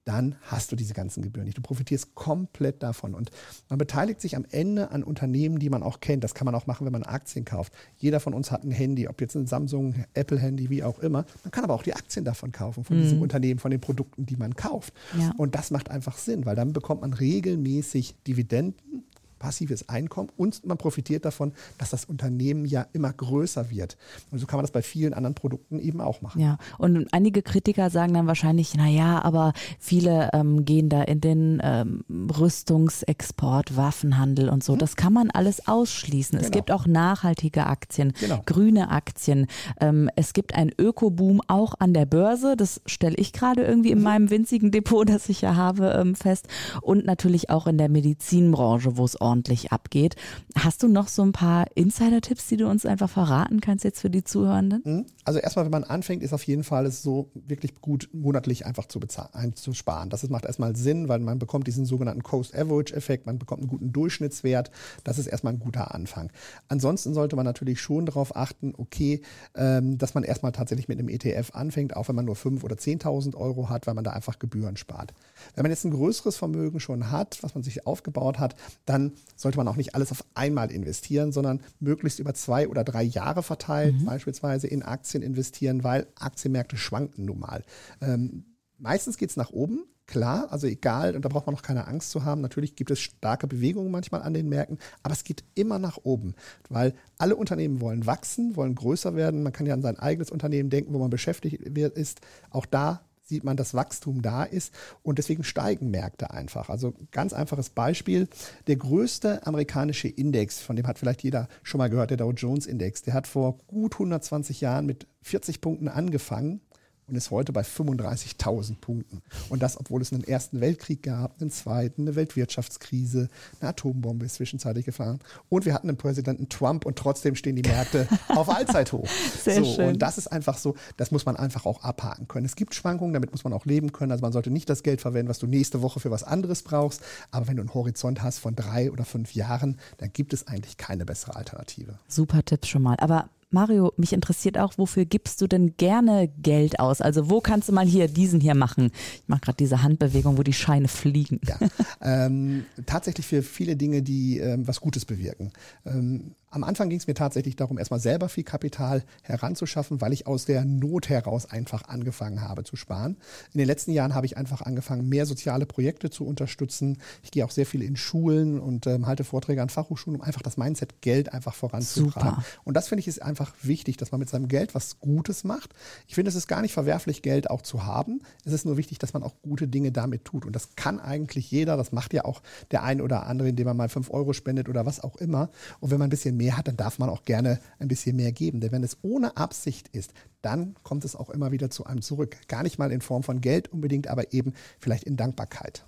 dann 0.04 0.34
hast 0.42 0.72
du 0.72 0.76
diese 0.76 0.94
ganzen 0.94 1.22
Gebühren 1.22 1.44
nicht. 1.44 1.58
Du 1.58 1.62
profitierst 1.62 2.14
komplett 2.14 2.82
davon. 2.82 3.14
Und 3.14 3.30
man 3.68 3.78
beteiligt 3.78 4.20
sich 4.20 4.34
am 4.34 4.44
Ende 4.50 4.90
an 4.90 5.04
Unternehmen, 5.04 5.58
die 5.58 5.70
man 5.70 5.82
auch 5.82 6.00
kennt. 6.00 6.24
Das 6.24 6.34
kann 6.34 6.44
man 6.44 6.54
auch 6.54 6.66
machen, 6.66 6.84
wenn 6.84 6.92
man 6.92 7.04
Aktien 7.04 7.44
kauft. 7.44 7.72
Jeder 7.98 8.18
von 8.18 8.34
uns 8.34 8.50
hat 8.50 8.64
ein 8.64 8.72
Handy, 8.72 9.06
ob 9.06 9.20
jetzt 9.20 9.36
ein 9.36 9.46
Samsung, 9.46 9.94
Apple-Handy, 10.14 10.70
wie 10.70 10.82
auch 10.82 10.98
immer. 10.98 11.24
Man 11.44 11.52
kann 11.52 11.62
aber 11.62 11.74
auch 11.74 11.84
die 11.84 11.94
Aktien 11.94 12.24
davon 12.24 12.50
kaufen, 12.50 12.82
von 12.82 12.96
mhm. 12.96 13.02
diesem 13.02 13.22
Unternehmen, 13.22 13.60
von 13.60 13.70
den 13.70 13.80
Produkten, 13.80 14.26
die 14.26 14.36
man 14.36 14.56
kauft. 14.56 14.92
Ja. 15.18 15.32
Und 15.36 15.54
das 15.54 15.70
macht 15.70 15.88
einfach 15.88 16.18
Sinn, 16.18 16.44
weil 16.46 16.56
dann 16.56 16.72
bekommt 16.72 17.02
man 17.02 17.12
regelmäßig 17.12 18.16
Dividenden 18.26 19.04
passives 19.42 19.88
Einkommen 19.88 20.30
und 20.36 20.64
man 20.64 20.78
profitiert 20.78 21.24
davon, 21.24 21.52
dass 21.76 21.90
das 21.90 22.04
Unternehmen 22.04 22.64
ja 22.64 22.86
immer 22.92 23.12
größer 23.12 23.70
wird. 23.70 23.96
Und 24.30 24.38
so 24.38 24.46
kann 24.46 24.56
man 24.56 24.62
das 24.62 24.70
bei 24.70 24.82
vielen 24.82 25.14
anderen 25.14 25.34
Produkten 25.34 25.80
eben 25.80 26.00
auch 26.00 26.22
machen. 26.22 26.40
Ja, 26.40 26.58
und 26.78 27.08
einige 27.12 27.42
Kritiker 27.42 27.90
sagen 27.90 28.14
dann 28.14 28.28
wahrscheinlich, 28.28 28.74
na 28.76 28.86
ja, 28.86 29.20
aber 29.22 29.52
viele 29.80 30.30
ähm, 30.32 30.64
gehen 30.64 30.88
da 30.88 31.02
in 31.02 31.20
den 31.20 31.60
ähm, 31.62 32.04
Rüstungsexport, 32.08 33.76
Waffenhandel 33.76 34.48
und 34.48 34.62
so. 34.62 34.74
Hm. 34.74 34.78
Das 34.78 34.94
kann 34.94 35.12
man 35.12 35.30
alles 35.30 35.66
ausschließen. 35.66 36.38
Genau. 36.38 36.46
Es 36.46 36.52
gibt 36.52 36.70
auch 36.70 36.86
nachhaltige 36.86 37.66
Aktien, 37.66 38.12
genau. 38.20 38.42
grüne 38.46 38.90
Aktien. 38.90 39.48
Ähm, 39.80 40.08
es 40.14 40.34
gibt 40.34 40.54
einen 40.54 40.70
Ökoboom 40.78 41.40
auch 41.48 41.74
an 41.80 41.94
der 41.94 42.06
Börse. 42.06 42.54
Das 42.56 42.80
stelle 42.86 43.16
ich 43.16 43.32
gerade 43.32 43.64
irgendwie 43.64 43.90
in 43.90 43.98
mhm. 43.98 44.04
meinem 44.04 44.30
winzigen 44.30 44.70
Depot, 44.70 45.08
das 45.08 45.28
ich 45.28 45.40
ja 45.40 45.56
habe, 45.56 45.96
ähm, 45.98 46.14
fest. 46.14 46.46
Und 46.80 47.04
natürlich 47.04 47.50
auch 47.50 47.66
in 47.66 47.76
der 47.76 47.88
Medizinbranche, 47.88 48.96
wo 48.96 49.04
es 49.04 49.20
ordentlich 49.20 49.31
ordentlich 49.32 49.72
abgeht. 49.72 50.16
Hast 50.54 50.82
du 50.82 50.88
noch 50.88 51.08
so 51.08 51.22
ein 51.22 51.32
paar 51.32 51.66
Insider-Tipps, 51.74 52.48
die 52.48 52.58
du 52.58 52.68
uns 52.68 52.84
einfach 52.84 53.08
verraten 53.08 53.60
kannst 53.60 53.84
jetzt 53.84 54.00
für 54.00 54.10
die 54.10 54.24
Zuhörenden? 54.24 54.82
Mhm. 54.84 55.06
Also 55.24 55.38
erstmal, 55.38 55.64
wenn 55.64 55.72
man 55.72 55.84
anfängt, 55.84 56.22
ist 56.22 56.32
auf 56.32 56.44
jeden 56.44 56.64
Fall 56.64 56.84
es 56.84 57.02
so 57.02 57.30
wirklich 57.34 57.80
gut 57.80 58.10
monatlich 58.12 58.66
einfach 58.66 58.86
zu 58.86 59.00
bezahlen, 59.00 59.30
einzusparen. 59.32 60.10
Das 60.10 60.28
macht 60.28 60.44
erstmal 60.44 60.76
Sinn, 60.76 61.08
weil 61.08 61.20
man 61.20 61.38
bekommt 61.38 61.66
diesen 61.66 61.86
sogenannten 61.86 62.22
Coast 62.22 62.54
Average 62.54 62.94
Effekt, 62.94 63.26
man 63.26 63.38
bekommt 63.38 63.62
einen 63.62 63.70
guten 63.70 63.92
Durchschnittswert. 63.92 64.70
Das 65.04 65.18
ist 65.18 65.26
erstmal 65.26 65.54
ein 65.54 65.60
guter 65.60 65.94
Anfang. 65.94 66.30
Ansonsten 66.68 67.14
sollte 67.14 67.36
man 67.36 67.46
natürlich 67.46 67.80
schon 67.80 68.04
darauf 68.04 68.36
achten, 68.36 68.74
okay, 68.76 69.22
ähm, 69.54 69.96
dass 69.96 70.14
man 70.14 70.24
erstmal 70.24 70.52
tatsächlich 70.52 70.88
mit 70.88 70.98
einem 70.98 71.08
ETF 71.08 71.54
anfängt, 71.54 71.96
auch 71.96 72.08
wenn 72.08 72.16
man 72.16 72.26
nur 72.26 72.36
5.000 72.36 72.64
oder 72.64 72.76
10.000 72.76 73.34
Euro 73.36 73.70
hat, 73.70 73.86
weil 73.86 73.94
man 73.94 74.04
da 74.04 74.10
einfach 74.10 74.38
Gebühren 74.38 74.76
spart. 74.76 75.14
Wenn 75.54 75.62
man 75.62 75.70
jetzt 75.70 75.84
ein 75.84 75.92
größeres 75.92 76.36
Vermögen 76.36 76.80
schon 76.80 77.10
hat, 77.10 77.42
was 77.42 77.54
man 77.54 77.62
sich 77.62 77.86
aufgebaut 77.86 78.38
hat, 78.38 78.56
dann 78.86 79.12
sollte 79.36 79.58
man 79.58 79.68
auch 79.68 79.76
nicht 79.76 79.94
alles 79.94 80.10
auf 80.12 80.24
einmal 80.34 80.70
investieren, 80.70 81.32
sondern 81.32 81.60
möglichst 81.80 82.18
über 82.18 82.34
zwei 82.34 82.68
oder 82.68 82.84
drei 82.84 83.02
Jahre 83.02 83.42
verteilt, 83.42 84.00
mhm. 84.00 84.04
beispielsweise 84.04 84.66
in 84.66 84.82
Aktien 84.82 85.22
investieren, 85.22 85.84
weil 85.84 86.06
Aktienmärkte 86.18 86.76
schwanken 86.76 87.24
nun 87.24 87.40
mal. 87.40 87.64
Ähm, 88.00 88.44
meistens 88.78 89.16
geht 89.16 89.30
es 89.30 89.36
nach 89.36 89.50
oben, 89.50 89.84
klar, 90.06 90.52
also 90.52 90.66
egal, 90.66 91.16
und 91.16 91.24
da 91.24 91.28
braucht 91.28 91.46
man 91.46 91.54
noch 91.54 91.62
keine 91.62 91.86
Angst 91.86 92.10
zu 92.10 92.24
haben. 92.24 92.40
Natürlich 92.40 92.76
gibt 92.76 92.90
es 92.90 93.00
starke 93.00 93.46
Bewegungen 93.46 93.90
manchmal 93.90 94.22
an 94.22 94.34
den 94.34 94.48
Märkten, 94.48 94.78
aber 95.02 95.14
es 95.14 95.24
geht 95.24 95.44
immer 95.54 95.78
nach 95.78 95.98
oben, 96.02 96.34
weil 96.68 96.94
alle 97.18 97.36
Unternehmen 97.36 97.80
wollen 97.80 98.06
wachsen, 98.06 98.56
wollen 98.56 98.74
größer 98.74 99.16
werden. 99.16 99.42
Man 99.42 99.52
kann 99.52 99.66
ja 99.66 99.74
an 99.74 99.82
sein 99.82 99.98
eigenes 99.98 100.30
Unternehmen 100.30 100.70
denken, 100.70 100.92
wo 100.92 100.98
man 100.98 101.10
beschäftigt 101.10 101.62
ist. 101.62 102.20
Auch 102.50 102.66
da 102.66 103.02
sieht 103.32 103.44
man, 103.44 103.56
dass 103.56 103.74
Wachstum 103.74 104.20
da 104.20 104.44
ist. 104.44 104.72
Und 105.02 105.18
deswegen 105.18 105.42
steigen 105.42 105.90
Märkte 105.90 106.30
einfach. 106.30 106.68
Also 106.68 106.92
ganz 107.10 107.32
einfaches 107.32 107.70
Beispiel, 107.70 108.28
der 108.66 108.76
größte 108.76 109.46
amerikanische 109.46 110.08
Index, 110.08 110.60
von 110.60 110.76
dem 110.76 110.86
hat 110.86 110.98
vielleicht 110.98 111.22
jeder 111.22 111.48
schon 111.62 111.78
mal 111.78 111.88
gehört, 111.88 112.10
der 112.10 112.18
Dow 112.18 112.32
Jones 112.32 112.66
Index, 112.66 113.02
der 113.02 113.14
hat 113.14 113.26
vor 113.26 113.58
gut 113.66 113.94
120 113.94 114.60
Jahren 114.60 114.86
mit 114.86 115.06
40 115.22 115.60
Punkten 115.60 115.88
angefangen 115.88 116.60
und 117.08 117.16
ist 117.16 117.30
heute 117.30 117.52
bei 117.52 117.62
35.000 117.62 118.76
Punkten. 118.80 119.22
Und 119.48 119.62
das, 119.62 119.78
obwohl 119.78 120.00
es 120.00 120.12
einen 120.12 120.24
Ersten 120.24 120.60
Weltkrieg 120.60 121.02
gab, 121.02 121.40
einen 121.40 121.50
Zweiten, 121.50 122.02
eine 122.02 122.16
Weltwirtschaftskrise, 122.16 123.28
eine 123.60 123.70
Atombombe 123.70 124.24
ist 124.24 124.36
zwischenzeitlich 124.36 124.86
gefahren. 124.86 125.20
Und 125.48 125.66
wir 125.66 125.74
hatten 125.74 125.88
einen 125.88 125.98
Präsidenten 125.98 126.48
Trump 126.48 126.86
und 126.86 126.96
trotzdem 126.96 127.34
stehen 127.34 127.56
die 127.56 127.68
Märkte 127.68 128.08
auf 128.28 128.48
Allzeithoch. 128.48 129.08
Sehr 129.42 129.64
so, 129.64 129.74
schön. 129.74 129.88
Und 129.88 130.02
das 130.02 130.18
ist 130.18 130.28
einfach 130.28 130.56
so, 130.58 130.74
das 130.96 131.10
muss 131.10 131.26
man 131.26 131.36
einfach 131.36 131.66
auch 131.66 131.82
abhaken 131.82 132.28
können. 132.28 132.46
Es 132.46 132.56
gibt 132.56 132.74
Schwankungen, 132.74 133.12
damit 133.12 133.32
muss 133.32 133.44
man 133.44 133.52
auch 133.52 133.66
leben 133.66 133.92
können. 133.92 134.12
Also 134.12 134.22
man 134.22 134.32
sollte 134.32 134.50
nicht 134.50 134.70
das 134.70 134.82
Geld 134.82 135.00
verwenden, 135.00 135.28
was 135.28 135.38
du 135.38 135.46
nächste 135.46 135.82
Woche 135.82 136.00
für 136.00 136.10
was 136.10 136.22
anderes 136.22 136.62
brauchst. 136.62 137.02
Aber 137.30 137.48
wenn 137.48 137.56
du 137.56 137.62
einen 137.62 137.74
Horizont 137.74 138.22
hast 138.22 138.38
von 138.38 138.54
drei 138.54 138.90
oder 138.90 139.04
fünf 139.04 139.34
Jahren, 139.34 139.78
dann 139.98 140.12
gibt 140.12 140.32
es 140.32 140.46
eigentlich 140.46 140.76
keine 140.76 141.04
bessere 141.04 141.36
Alternative. 141.36 141.98
Super 142.08 142.44
Tipp 142.44 142.66
schon 142.66 142.82
mal. 142.82 142.96
Aber 142.98 143.28
Mario, 143.52 143.92
mich 143.96 144.12
interessiert 144.12 144.58
auch, 144.58 144.78
wofür 144.78 145.04
gibst 145.04 145.40
du 145.40 145.46
denn 145.46 145.76
gerne 145.76 146.28
Geld 146.38 146.80
aus? 146.80 147.00
Also 147.00 147.30
wo 147.30 147.40
kannst 147.40 147.68
du 147.68 147.72
mal 147.72 147.86
hier 147.86 148.08
diesen 148.08 148.40
hier 148.40 148.54
machen? 148.54 148.90
Ich 149.14 149.28
mache 149.28 149.42
gerade 149.42 149.56
diese 149.56 149.82
Handbewegung, 149.82 150.38
wo 150.38 150.42
die 150.42 150.52
Scheine 150.52 150.88
fliegen. 150.88 151.40
Ja, 151.46 151.58
ähm, 152.00 152.64
tatsächlich 152.86 153.26
für 153.26 153.42
viele 153.42 153.76
Dinge, 153.76 154.02
die 154.02 154.38
ähm, 154.38 154.66
was 154.66 154.80
Gutes 154.80 155.04
bewirken. 155.04 155.52
Ähm, 155.84 156.34
am 156.52 156.64
Anfang 156.64 156.90
ging 156.90 156.98
es 156.98 157.06
mir 157.06 157.14
tatsächlich 157.14 157.56
darum, 157.56 157.78
erstmal 157.78 157.98
selber 157.98 158.28
viel 158.28 158.44
Kapital 158.44 159.02
heranzuschaffen, 159.22 160.02
weil 160.02 160.12
ich 160.12 160.26
aus 160.26 160.44
der 160.44 160.64
Not 160.66 161.08
heraus 161.08 161.46
einfach 161.50 161.88
angefangen 161.88 162.42
habe 162.42 162.62
zu 162.62 162.76
sparen. 162.76 163.16
In 163.54 163.58
den 163.58 163.66
letzten 163.66 163.90
Jahren 163.90 164.14
habe 164.14 164.26
ich 164.26 164.36
einfach 164.36 164.60
angefangen, 164.60 165.08
mehr 165.08 165.24
soziale 165.24 165.64
Projekte 165.64 166.10
zu 166.10 166.26
unterstützen. 166.26 166.98
Ich 167.22 167.30
gehe 167.30 167.44
auch 167.44 167.50
sehr 167.50 167.64
viel 167.64 167.82
in 167.82 167.96
Schulen 167.96 168.60
und 168.60 168.86
ähm, 168.86 169.06
halte 169.06 169.24
Vorträge 169.24 169.62
an 169.62 169.70
Fachhochschulen, 169.70 170.20
um 170.20 170.26
einfach 170.26 170.42
das 170.42 170.58
Mindset 170.58 171.00
Geld 171.00 171.32
einfach 171.32 171.54
voranzutreiben. 171.54 172.30
Super. 172.30 172.44
Und 172.64 172.76
das 172.76 172.88
finde 172.88 173.00
ich 173.00 173.08
ist 173.08 173.22
einfach 173.22 173.54
wichtig, 173.62 173.96
dass 173.96 174.12
man 174.12 174.18
mit 174.18 174.28
seinem 174.28 174.48
Geld 174.48 174.74
was 174.74 175.00
Gutes 175.00 175.44
macht. 175.44 175.70
Ich 176.06 176.16
finde, 176.16 176.28
es 176.28 176.34
ist 176.34 176.48
gar 176.48 176.60
nicht 176.60 176.74
verwerflich, 176.74 177.22
Geld 177.22 177.48
auch 177.48 177.62
zu 177.62 177.86
haben. 177.86 178.20
Es 178.44 178.52
ist 178.52 178.66
nur 178.66 178.76
wichtig, 178.76 178.98
dass 178.98 179.14
man 179.14 179.22
auch 179.22 179.32
gute 179.42 179.68
Dinge 179.68 179.90
damit 179.90 180.26
tut. 180.26 180.44
Und 180.44 180.54
das 180.54 180.76
kann 180.76 181.00
eigentlich 181.00 181.50
jeder. 181.50 181.78
Das 181.78 181.92
macht 181.92 182.12
ja 182.12 182.26
auch 182.26 182.42
der 182.70 182.82
ein 182.82 183.00
oder 183.00 183.26
andere, 183.26 183.48
indem 183.48 183.66
man 183.66 183.76
mal 183.78 183.88
fünf 183.88 184.10
Euro 184.10 184.34
spendet 184.34 184.68
oder 184.68 184.84
was 184.84 185.00
auch 185.00 185.16
immer. 185.16 185.48
Und 185.80 185.90
wenn 185.90 185.98
man 185.98 186.08
ein 186.08 186.10
bisschen 186.10 186.41
mehr 186.42 186.56
hat, 186.56 186.66
dann 186.66 186.76
darf 186.76 186.98
man 186.98 187.08
auch 187.08 187.24
gerne 187.24 187.60
ein 187.78 187.88
bisschen 187.88 188.16
mehr 188.16 188.32
geben. 188.32 188.60
Denn 188.60 188.72
wenn 188.72 188.82
es 188.82 188.98
ohne 189.02 189.36
Absicht 189.36 189.88
ist, 189.88 190.12
dann 190.42 190.74
kommt 190.82 191.04
es 191.04 191.14
auch 191.14 191.30
immer 191.30 191.52
wieder 191.52 191.70
zu 191.70 191.86
einem 191.86 192.02
zurück. 192.02 192.36
Gar 192.48 192.64
nicht 192.64 192.78
mal 192.78 192.90
in 192.90 193.00
Form 193.00 193.22
von 193.22 193.40
Geld 193.40 193.72
unbedingt, 193.72 194.08
aber 194.08 194.32
eben 194.32 194.52
vielleicht 194.80 195.04
in 195.04 195.16
Dankbarkeit. 195.16 195.84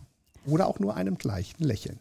Oder 0.47 0.69
auch 0.69 0.79
nur 0.79 0.95
einem 0.95 1.19
gleichen 1.19 1.64
Lächeln. 1.64 1.99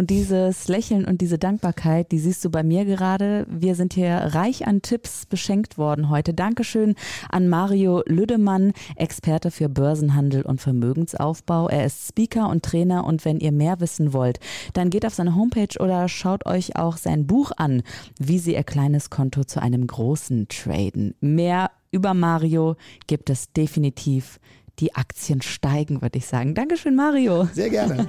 Und 0.00 0.08
dieses 0.08 0.66
Lächeln 0.66 1.04
und 1.04 1.20
diese 1.20 1.36
Dankbarkeit, 1.36 2.10
die 2.10 2.18
siehst 2.18 2.42
du 2.42 2.48
bei 2.48 2.62
mir 2.62 2.86
gerade. 2.86 3.44
Wir 3.50 3.74
sind 3.74 3.92
hier 3.92 4.14
reich 4.14 4.66
an 4.66 4.80
Tipps 4.80 5.26
beschenkt 5.26 5.76
worden 5.76 6.08
heute. 6.08 6.32
Dankeschön 6.32 6.94
an 7.28 7.50
Mario 7.50 8.02
Lüdemann, 8.06 8.72
Experte 8.96 9.50
für 9.50 9.68
Börsenhandel 9.68 10.40
und 10.40 10.58
Vermögensaufbau. 10.58 11.68
Er 11.68 11.84
ist 11.84 12.08
Speaker 12.08 12.48
und 12.48 12.62
Trainer 12.62 13.04
und 13.04 13.26
wenn 13.26 13.40
ihr 13.40 13.52
mehr 13.52 13.78
wissen 13.80 14.14
wollt, 14.14 14.40
dann 14.72 14.88
geht 14.88 15.04
auf 15.04 15.12
seine 15.12 15.36
Homepage 15.36 15.78
oder 15.78 16.08
schaut 16.08 16.46
euch 16.46 16.76
auch 16.76 16.96
sein 16.96 17.26
Buch 17.26 17.52
an, 17.58 17.82
wie 18.18 18.38
sie 18.38 18.54
ihr 18.54 18.64
kleines 18.64 19.10
Konto 19.10 19.44
zu 19.44 19.60
einem 19.60 19.86
großen 19.86 20.48
traden. 20.48 21.14
Mehr 21.20 21.72
über 21.90 22.14
Mario 22.14 22.76
gibt 23.06 23.28
es 23.28 23.52
definitiv. 23.52 24.40
Die 24.78 24.94
Aktien 24.94 25.42
steigen, 25.42 26.00
würde 26.00 26.16
ich 26.16 26.24
sagen. 26.24 26.54
Dankeschön, 26.54 26.96
Mario. 26.96 27.50
Sehr 27.52 27.68
gerne. 27.68 28.08